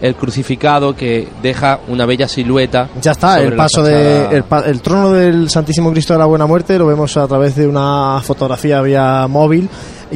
[0.00, 2.88] el crucificado que deja una bella silueta.
[3.00, 6.46] Ya está, el paso de el, pa- el trono del Santísimo Cristo de la Buena
[6.46, 9.66] Muerte lo vemos a través de una fotografía vía móvil,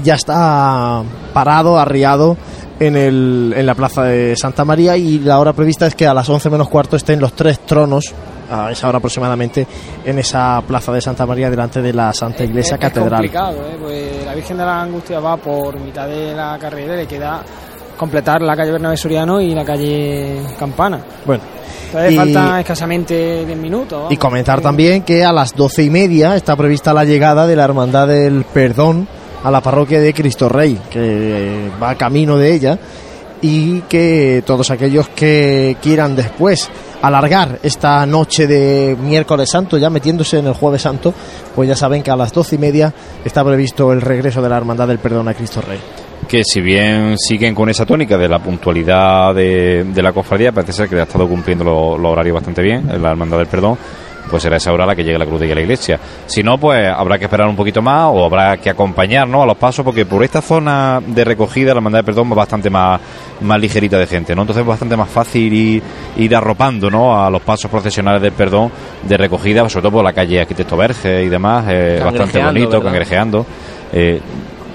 [0.02, 1.02] ya está
[1.32, 2.36] parado, arriado
[2.80, 6.14] en, el, en la plaza de Santa María y la hora prevista es que a
[6.14, 8.12] las 11 menos cuarto estén los tres tronos
[8.50, 9.66] a esa hora aproximadamente
[10.04, 13.10] en esa plaza de Santa María delante de la Santa Iglesia Es- es Catedral.
[13.20, 13.76] complicado, ¿eh?
[13.80, 17.42] Pues la Virgen de la Angustia va por mitad de la carrera y le queda
[17.96, 21.00] completar la calle Bernabé Soriano y la calle Campana.
[21.26, 21.42] Bueno,
[21.86, 23.98] Entonces Y- faltan escasamente 10 minutos.
[23.98, 24.12] vamos.
[24.12, 27.64] Y comentar también que a las doce y media está prevista la llegada de la
[27.64, 29.08] Hermandad del Perdón
[29.42, 32.78] a la parroquia de Cristo Rey, que eh, va camino de ella.
[33.40, 36.68] y que todos aquellos que quieran después
[37.02, 41.14] alargar esta noche de miércoles santo, ya metiéndose en el jueves santo,
[41.54, 42.92] pues ya saben que a las doce y media
[43.24, 45.78] está previsto el regreso de la Hermandad del Perdón a Cristo Rey.
[46.26, 50.72] que si bien siguen con esa tónica de la puntualidad de, de la cofradía, parece
[50.72, 53.78] ser que ha estado cumpliendo los lo horarios bastante bien, en la Hermandad del Perdón,
[54.28, 55.98] pues será esa hora la que llegue la cruz de la iglesia.
[56.26, 59.42] Si no, pues habrá que esperar un poquito más o habrá que acompañar ¿no?
[59.42, 62.70] a los pasos, porque por esta zona de recogida la Hermandad del Perdón va bastante
[62.70, 63.00] más,
[63.40, 64.42] más ligerita de gente, ¿no?
[64.42, 65.82] Entonces es bastante más fácil ir,
[66.16, 67.22] ir arropando ¿no?
[67.22, 68.70] a los pasos procesionales del Perdón
[69.02, 72.84] de recogida, sobre todo por la calle Arquitecto Verge y demás, eh, bastante bonito, ¿verdad?
[72.84, 73.46] cangrejeando.
[73.92, 74.20] Eh,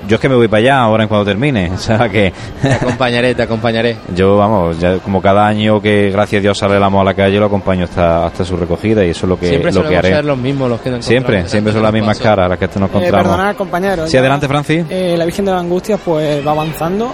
[0.07, 2.73] yo es que me voy para allá ahora en cuando termine, o sea que Te
[2.73, 3.97] acompañaré, te acompañaré.
[4.15, 7.13] yo, vamos, ya como cada año que gracias a Dios sale el amo a la
[7.13, 9.97] calle, lo acompaño hasta, hasta su recogida y eso es lo que, siempre lo que
[9.97, 10.09] haré.
[10.09, 12.65] ser los mismos los que nos Siempre, encontramos siempre son las mismas caras las que
[12.67, 13.27] nos Eh, encontramos.
[13.31, 14.05] perdonad, compañero.
[14.07, 14.85] Sí, ya, adelante, Francis.
[14.89, 17.11] eh, la Virgen de la Angustia pues va avanzando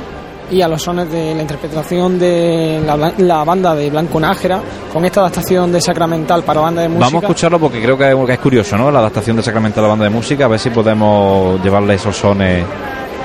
[0.51, 2.81] y a los sones de la interpretación de
[3.17, 4.61] la, banda de Blanco Nájera
[4.91, 7.05] con esta adaptación de Sacramental para banda de música.
[7.05, 8.91] Vamos a escucharlo porque creo que es, que es curioso, ¿no?
[8.91, 12.15] La adaptación de Sacramento a la banda de música, a ver si podemos llevarle esos
[12.15, 12.65] sones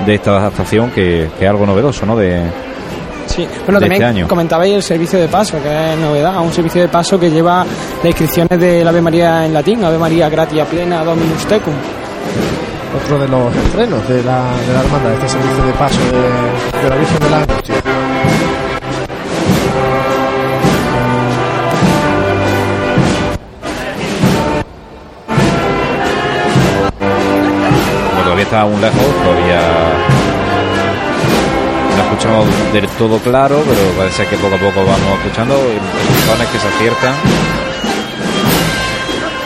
[0.05, 2.15] de esta adaptación que, que es algo novedoso, ¿no?
[2.15, 2.41] De,
[3.27, 4.27] Sí, bueno, de también este año.
[4.27, 8.05] comentabais el servicio de paso, que es novedad, un servicio de paso que lleva las
[8.05, 11.73] inscripciones del Ave María en latín, Ave María gratia plena Dominus tecum.
[12.95, 16.89] Otro de los estrenos de la, de la Hermandad, este servicio de paso de, de
[16.89, 17.75] la Virgen de la Angustia.
[28.09, 29.61] como todavía está aún lejos, todavía
[31.97, 35.55] no escuchamos del todo claro, pero parece que poco a poco vamos escuchando
[36.25, 37.13] zonas que se aciertan.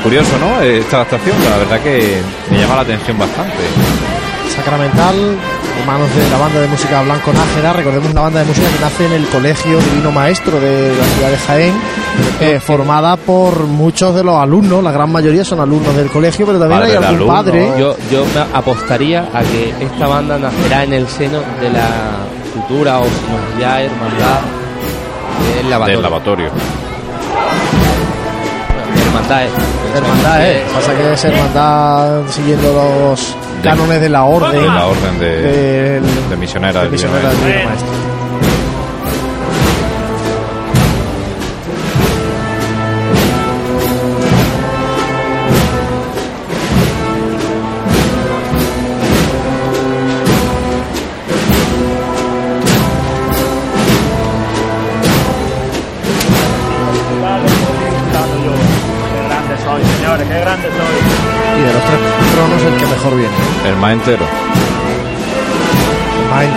[0.04, 0.62] Curioso, ¿no?
[0.62, 2.22] Esta adaptación, la verdad que
[2.60, 3.56] me llama la atención bastante.
[4.54, 8.68] Sacramental, en manos de la banda de música Blanco Nájera, recordemos una banda de música
[8.68, 11.74] que nace en el Colegio Divino Maestro de la ciudad de Jaén,
[12.42, 16.60] eh, formada por muchos de los alumnos, la gran mayoría son alumnos del colegio, pero
[16.60, 17.72] también Padre hay algún padre.
[17.80, 21.88] Yo, yo me apostaría a que esta banda nacerá en el seno de la
[22.54, 24.42] futura o si no ya hermandad
[25.56, 26.02] del lavatorio.
[26.02, 26.89] Del lavatorio.
[29.20, 29.48] Hermandad.
[29.96, 30.64] Hermandad, eh.
[30.74, 34.52] Pasa que es hermandad siguiendo los cánones de la orden.
[34.62, 37.48] De la orden de, de misionera de del Divino misionera del Maestro.
[37.48, 38.19] Divino Maestro.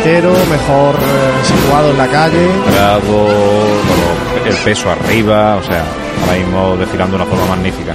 [0.04, 2.48] Mejor eh, situado en la calle.
[3.06, 5.84] con el peso arriba, o sea,
[6.22, 7.94] ahora mismo desfilando de una forma magnífica.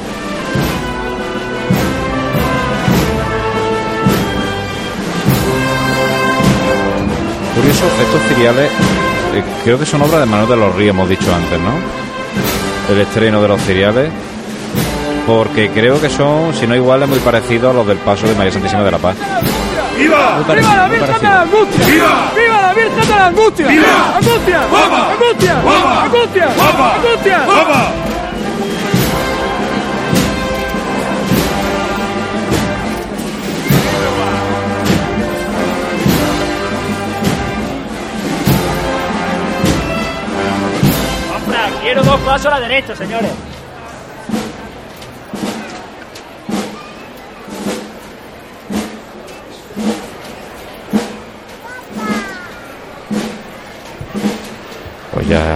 [7.55, 8.71] Curioso, estos ciriales
[9.35, 11.73] eh, creo que son obras de Manuel de los Ríos, hemos dicho antes, ¿no?
[12.93, 14.09] El estreno de los ciriales,
[15.25, 18.53] porque creo que son, si no iguales, muy parecidos a los del paso de María
[18.53, 19.17] Santísima de la Paz.
[19.97, 20.43] ¡Viva!
[20.47, 21.87] ¡Viva la Virgen de la Angustia!
[21.87, 22.31] ¡Viva!
[22.35, 23.67] ¡Viva la Virgen de la Angustia!
[23.67, 24.17] ¡Viva!
[24.17, 24.67] ¡Angustia!
[24.69, 25.11] ¡Guapa!
[25.13, 25.61] ¡Angustia!
[25.63, 26.03] ¡Guapa!
[26.03, 26.47] ¡Angustia!
[26.55, 26.95] ¡Guapa!
[26.95, 27.43] ¡Angustia!
[27.45, 27.91] ¡Guapa!
[41.81, 43.31] Quiero dos pasos a la derecha, señores.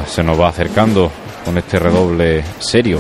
[0.08, 1.12] Se nos va acercando
[1.46, 3.00] con este redoble serio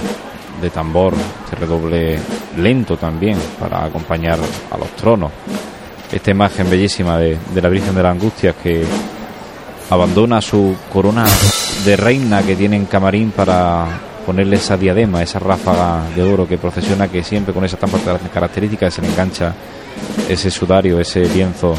[0.61, 1.13] de tambor,
[1.43, 2.19] este redoble
[2.57, 4.39] lento también para acompañar
[4.69, 5.31] a los tronos.
[6.11, 8.83] Esta imagen bellísima de, la Virgen de la Angustia que
[9.89, 11.25] abandona su corona
[11.85, 13.87] de reina que tiene en camarín para
[14.25, 17.89] ponerle esa diadema, esa ráfaga de oro que procesiona, que siempre con esas tan
[18.33, 19.53] características se le engancha
[20.29, 21.73] ese sudario, ese lienzo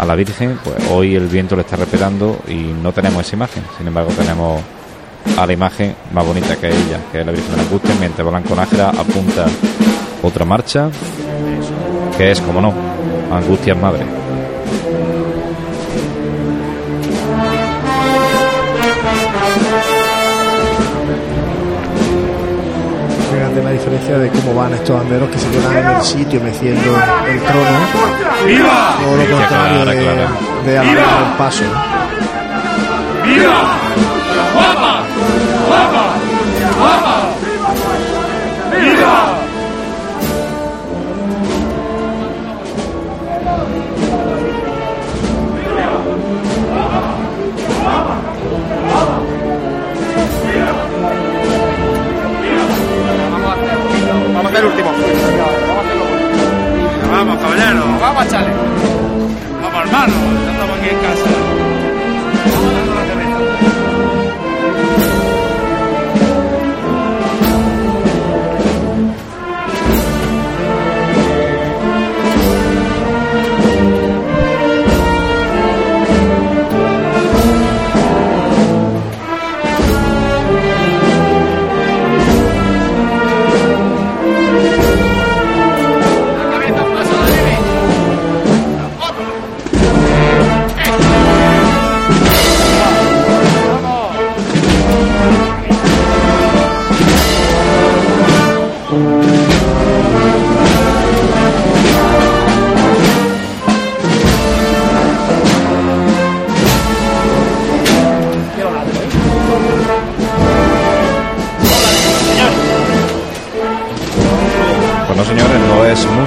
[0.00, 3.62] a la Virgen, pues hoy el viento le está respetando y no tenemos esa imagen.
[3.76, 4.62] Sin embargo, tenemos
[5.36, 8.26] a la imagen más bonita que ella, que es la Virgen de la Angustia, mientras
[8.26, 9.44] Blanco Nájera apunta
[10.22, 10.88] otra marcha,
[12.16, 12.72] que es, como no,
[13.30, 14.19] Angustias Madre.
[23.50, 26.94] Fíjate la diferencia de cómo van estos anderos que se quedan en el sitio meciendo
[27.26, 27.78] el trono.
[28.46, 28.96] ¡Viva!
[29.02, 31.64] Todo lo contrario de, de alargar el paso.
[33.24, 33.60] ¡Viva!
[34.54, 35.02] ¡Guapa!
[35.66, 36.04] ¡Guapa!
[36.78, 37.16] ¡Guapa!
[38.78, 39.29] ¡Viva!
[57.60, 57.98] Vamos, caballero.
[58.00, 58.50] Vamos, chale.
[59.62, 60.12] Vamos, hermano.
[60.50, 61.39] Estamos aquí en casa.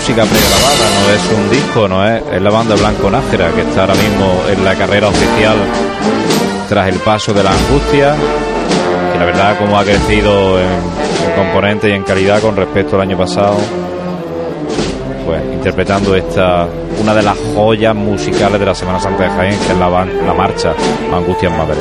[0.04, 3.84] Música pregrabada, no es un disco, no es, es la banda Blanco Nájera que está
[3.84, 5.56] ahora mismo en la carrera oficial
[6.68, 8.14] tras el paso de la angustia,
[9.14, 13.04] que la verdad como ha crecido en, en componente y en calidad con respecto al
[13.04, 13.56] año pasado,
[15.26, 16.68] pues interpretando esta
[17.00, 20.34] una de las joyas musicales de la Semana Santa de Jaén, que es la, la
[20.34, 20.74] marcha
[21.14, 21.78] Angustias Madre.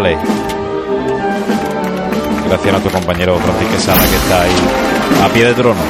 [0.00, 0.18] Varales.
[2.46, 4.52] Gracias a nuestro compañero Francisco Quesada que está ahí
[5.24, 5.80] a pie de trono.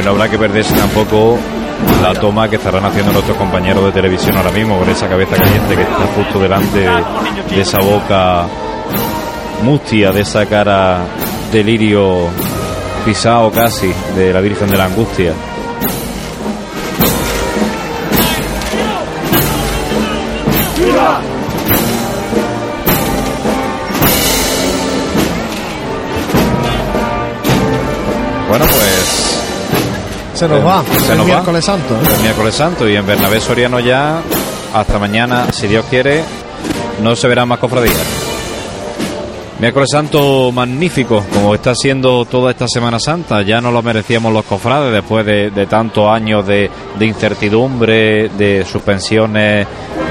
[0.00, 1.38] No habrá que perderse tampoco
[2.02, 5.76] la toma que estarán haciendo nuestros compañeros de televisión ahora mismo con esa cabeza caliente
[5.76, 8.46] que está justo delante de, esa boca
[9.62, 11.04] mustia, de esa cara
[11.52, 12.28] delirio
[13.04, 15.32] pisado casi de la Virgen de la Angustia.
[30.42, 30.82] Se nos va.
[30.98, 31.34] Se el nos va.
[31.34, 31.94] miércoles santo.
[31.94, 32.14] ¿eh?
[32.16, 34.20] el miércoles santo y en Bernabé Soriano ya
[34.74, 36.24] hasta mañana, si Dios quiere,
[37.00, 37.96] no se verán más cofradías.
[39.60, 43.42] Miércoles Santo magnífico, como está siendo toda esta Semana Santa.
[43.42, 48.64] Ya no lo merecíamos los cofrades después de, de tantos años de, de incertidumbre, de
[48.64, 49.64] suspensiones,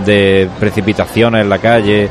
[0.05, 2.09] de precipitaciones en la calle.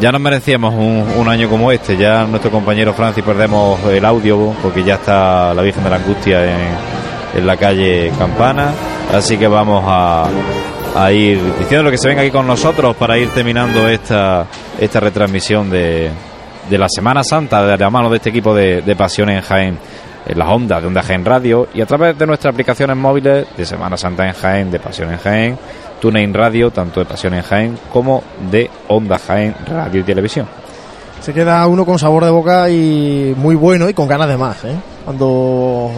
[0.00, 1.96] Ya nos merecíamos un, un año como este.
[1.96, 6.44] Ya nuestro compañero Francis perdemos el audio porque ya está la Virgen de la Angustia
[6.44, 6.97] en,
[7.34, 8.72] en la calle Campana.
[9.12, 10.28] Así que vamos a,
[10.96, 14.46] a ir diciéndole que se venga aquí con nosotros para ir terminando esta,
[14.78, 16.10] esta retransmisión de,
[16.68, 19.78] de la Semana Santa de la mano de este equipo de, de Pasiones en Jaén
[20.26, 23.64] en las ondas de Onda Jaén Radio y a través de nuestras aplicaciones móviles de
[23.64, 25.58] Semana Santa en Jaén, de Pasión en Jaén,
[26.00, 30.46] TuneIn Radio, tanto de Pasión en Jaén como de Onda Jaén Radio y Televisión.
[31.20, 34.64] Se queda uno con sabor de boca y muy bueno y con ganas de más.
[34.64, 34.76] ¿eh?
[35.04, 35.90] Cuando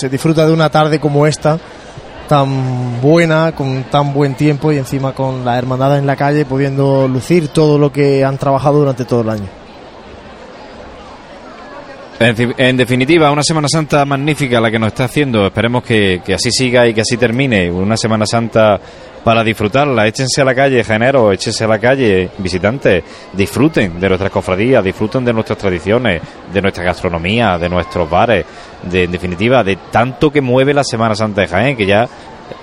[0.00, 1.58] se disfruta de una tarde como esta,
[2.26, 7.06] tan buena, con tan buen tiempo y encima con la hermandad en la calle, pudiendo
[7.06, 9.59] lucir todo lo que han trabajado durante todo el año.
[12.22, 15.46] En, en definitiva, una Semana Santa magnífica la que nos está haciendo.
[15.46, 17.70] Esperemos que, que así siga y que así termine.
[17.70, 18.78] Una Semana Santa
[19.24, 20.06] para disfrutarla.
[20.06, 23.02] Échense a la calle, janeros, échense a la calle, visitantes.
[23.32, 26.20] Disfruten de nuestras cofradías, disfruten de nuestras tradiciones,
[26.52, 28.44] de nuestra gastronomía, de nuestros bares.
[28.82, 32.06] De, en definitiva, de tanto que mueve la Semana Santa de Jaén, que ya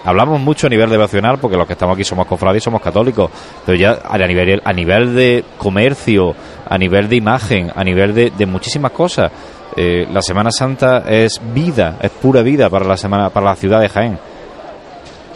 [0.03, 3.29] hablamos mucho a nivel devocional, porque los que estamos aquí somos cofrades y somos católicos,
[3.65, 6.35] pero ya a nivel, a nivel de comercio,
[6.69, 9.31] a nivel de imagen, a nivel de, de muchísimas cosas.
[9.75, 13.79] eh, la Semana Santa es vida, es pura vida para la semana, para la ciudad
[13.79, 14.17] de Jaén.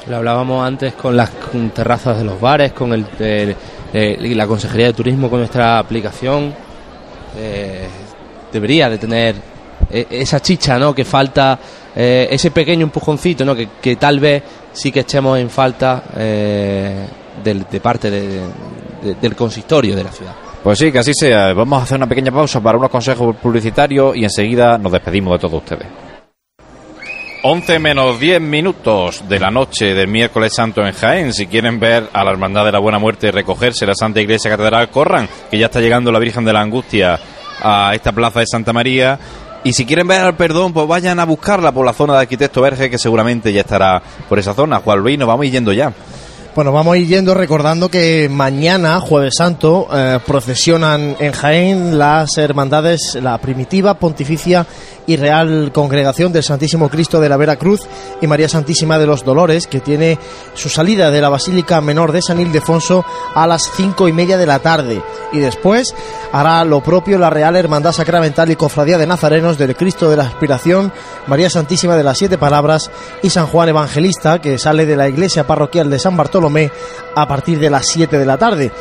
[0.08, 1.30] Lo hablábamos antes con las
[1.76, 3.56] terrazas de los bares, con el,
[3.94, 6.56] la Consejería de Turismo, con nuestra aplicación.
[7.38, 7.88] Eh,
[8.52, 9.36] debería de tener
[9.90, 10.94] eh, esa chicha, ¿no?
[10.94, 11.58] Que falta,
[11.96, 13.56] eh, ese pequeño empujoncito, ¿no?
[13.56, 14.44] Que, que tal vez
[14.74, 17.06] sí que echemos en falta eh,
[17.44, 18.42] del- de parte de-
[19.04, 20.34] de- del consistorio de la ciudad.
[20.64, 21.54] Pues sí, que así sea.
[21.54, 25.40] Vamos a hacer una pequeña pausa para unos consejos publicitarios y enseguida nos despedimos de
[25.40, 25.88] todos ustedes.
[27.44, 31.34] 11 menos 10 minutos de la noche del miércoles santo en Jaén.
[31.34, 34.52] Si quieren ver a la Hermandad de la Buena Muerte y recogerse la Santa Iglesia
[34.52, 37.20] Catedral, corran, que ya está llegando la Virgen de la Angustia
[37.64, 39.18] a esta plaza de Santa María.
[39.64, 42.62] Y si quieren ver al perdón, pues vayan a buscarla por la zona de Arquitecto
[42.62, 44.80] Verge, que seguramente ya estará por esa zona.
[44.80, 45.94] Juan Luis, nos vamos yendo ya.
[46.54, 53.38] Bueno, vamos yendo recordando que mañana, Jueves Santo, eh, procesionan en Jaén las hermandades, la
[53.38, 54.66] primitiva, pontificia
[55.12, 57.82] y real congregación del Santísimo Cristo de la Vera Cruz
[58.22, 60.18] y María Santísima de los Dolores, que tiene
[60.54, 63.04] su salida de la Basílica Menor de San Ildefonso
[63.36, 65.02] a las cinco y media de la tarde.
[65.34, 65.94] Y después
[66.32, 70.24] hará lo propio la Real Hermandad Sacramental y Cofradía de Nazarenos del Cristo de la
[70.24, 70.94] Aspiración,
[71.28, 72.90] María Santísima de las Siete Palabras
[73.22, 76.72] y San Juan Evangelista, que sale de la iglesia parroquial de San Bartolomé
[77.16, 78.72] a partir de las 7 de la tarde.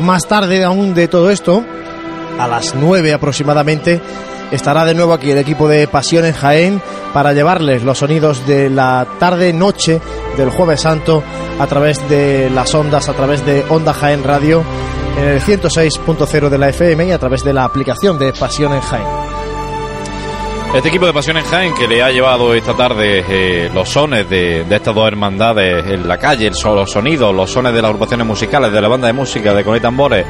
[0.00, 1.64] Más tarde aún de todo esto,
[2.38, 4.00] a las 9 aproximadamente,
[4.50, 8.70] estará de nuevo aquí el equipo de Pasión en Jaén para llevarles los sonidos de
[8.70, 10.00] la tarde-noche
[10.36, 11.22] del Jueves Santo
[11.58, 14.64] a través de las ondas, a través de Onda Jaén Radio
[15.18, 18.80] en el 106.0 de la FM y a través de la aplicación de Pasión en
[18.80, 19.37] Jaén.
[20.74, 24.28] Este equipo de Pasión en Jaén que le ha llevado esta tarde eh, los sones
[24.30, 27.88] de, estas dos hermandades en la calle, el so- los sonidos, los sones de las
[27.88, 30.24] agrupaciones musicales, de la banda de música, de Con y Tambores.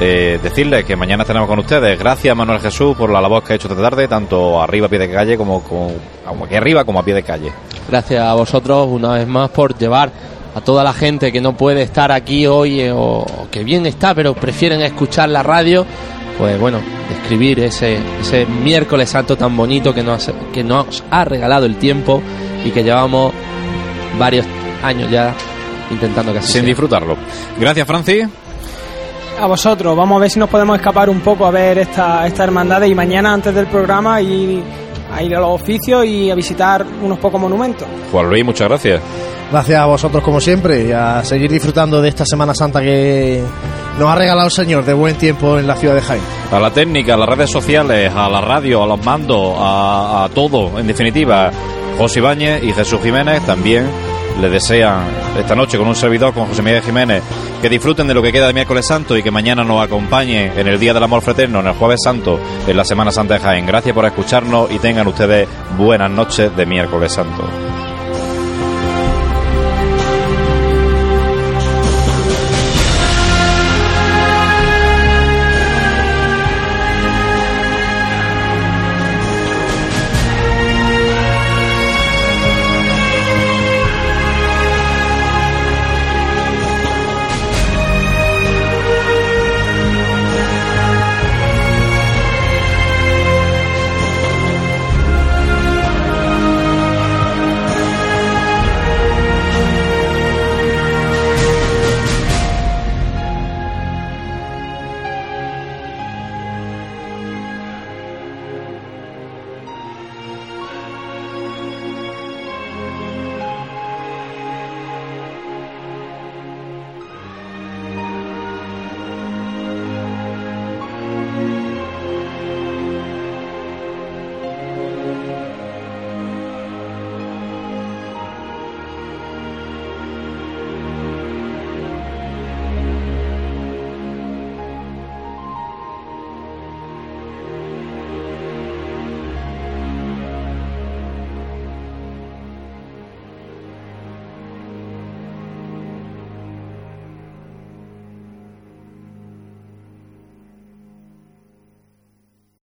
[0.00, 1.98] Eh, decirles que mañana estaremos con ustedes.
[1.98, 4.98] Gracias Manuel Jesús por la labor que ha hecho esta tarde, tanto arriba a pie
[5.00, 5.90] de calle como, como,
[6.24, 7.52] como aquí arriba como a pie de calle.
[7.88, 10.12] Gracias a vosotros una vez más por llevar
[10.54, 14.14] a toda la gente que no puede estar aquí hoy eh, o que bien está
[14.14, 15.84] pero prefieren escuchar la radio,
[16.38, 16.78] pues bueno,
[17.10, 22.22] escribir ese, ese miércoles santo tan bonito que nos, que nos ha regalado el tiempo
[22.64, 23.32] y que llevamos
[24.18, 24.46] varios
[24.82, 25.34] años ya
[25.90, 26.68] intentando que así Sin sea.
[26.68, 27.16] disfrutarlo.
[27.58, 28.28] Gracias Francis.
[29.40, 32.44] A vosotros, vamos a ver si nos podemos escapar un poco a ver esta, esta
[32.44, 34.62] hermandad y mañana antes del programa ir
[35.12, 37.86] a ir a los oficios y a visitar unos pocos monumentos.
[38.12, 39.00] Juan Luis, muchas gracias.
[39.50, 43.42] Gracias a vosotros como siempre y a seguir disfrutando de esta Semana Santa que
[43.98, 46.20] nos ha regalado el Señor de buen tiempo en la ciudad de Jaén.
[46.52, 50.78] A la técnica, a las redes sociales, a la radio, a los mandos, a, todo,
[50.78, 51.50] en definitiva.
[51.96, 53.86] José Ibáñez y Jesús Jiménez también
[54.40, 55.04] le desean
[55.36, 57.22] esta noche con un servidor, con José Miguel Jiménez,
[57.60, 60.68] que disfruten de lo que queda de miércoles santo y que mañana nos acompañen en
[60.68, 63.66] el Día del Amor Fraterno, en el Jueves Santo, en la Semana Santa de Jaén.
[63.66, 67.42] Gracias por escucharnos y tengan ustedes buenas noches de miércoles santo.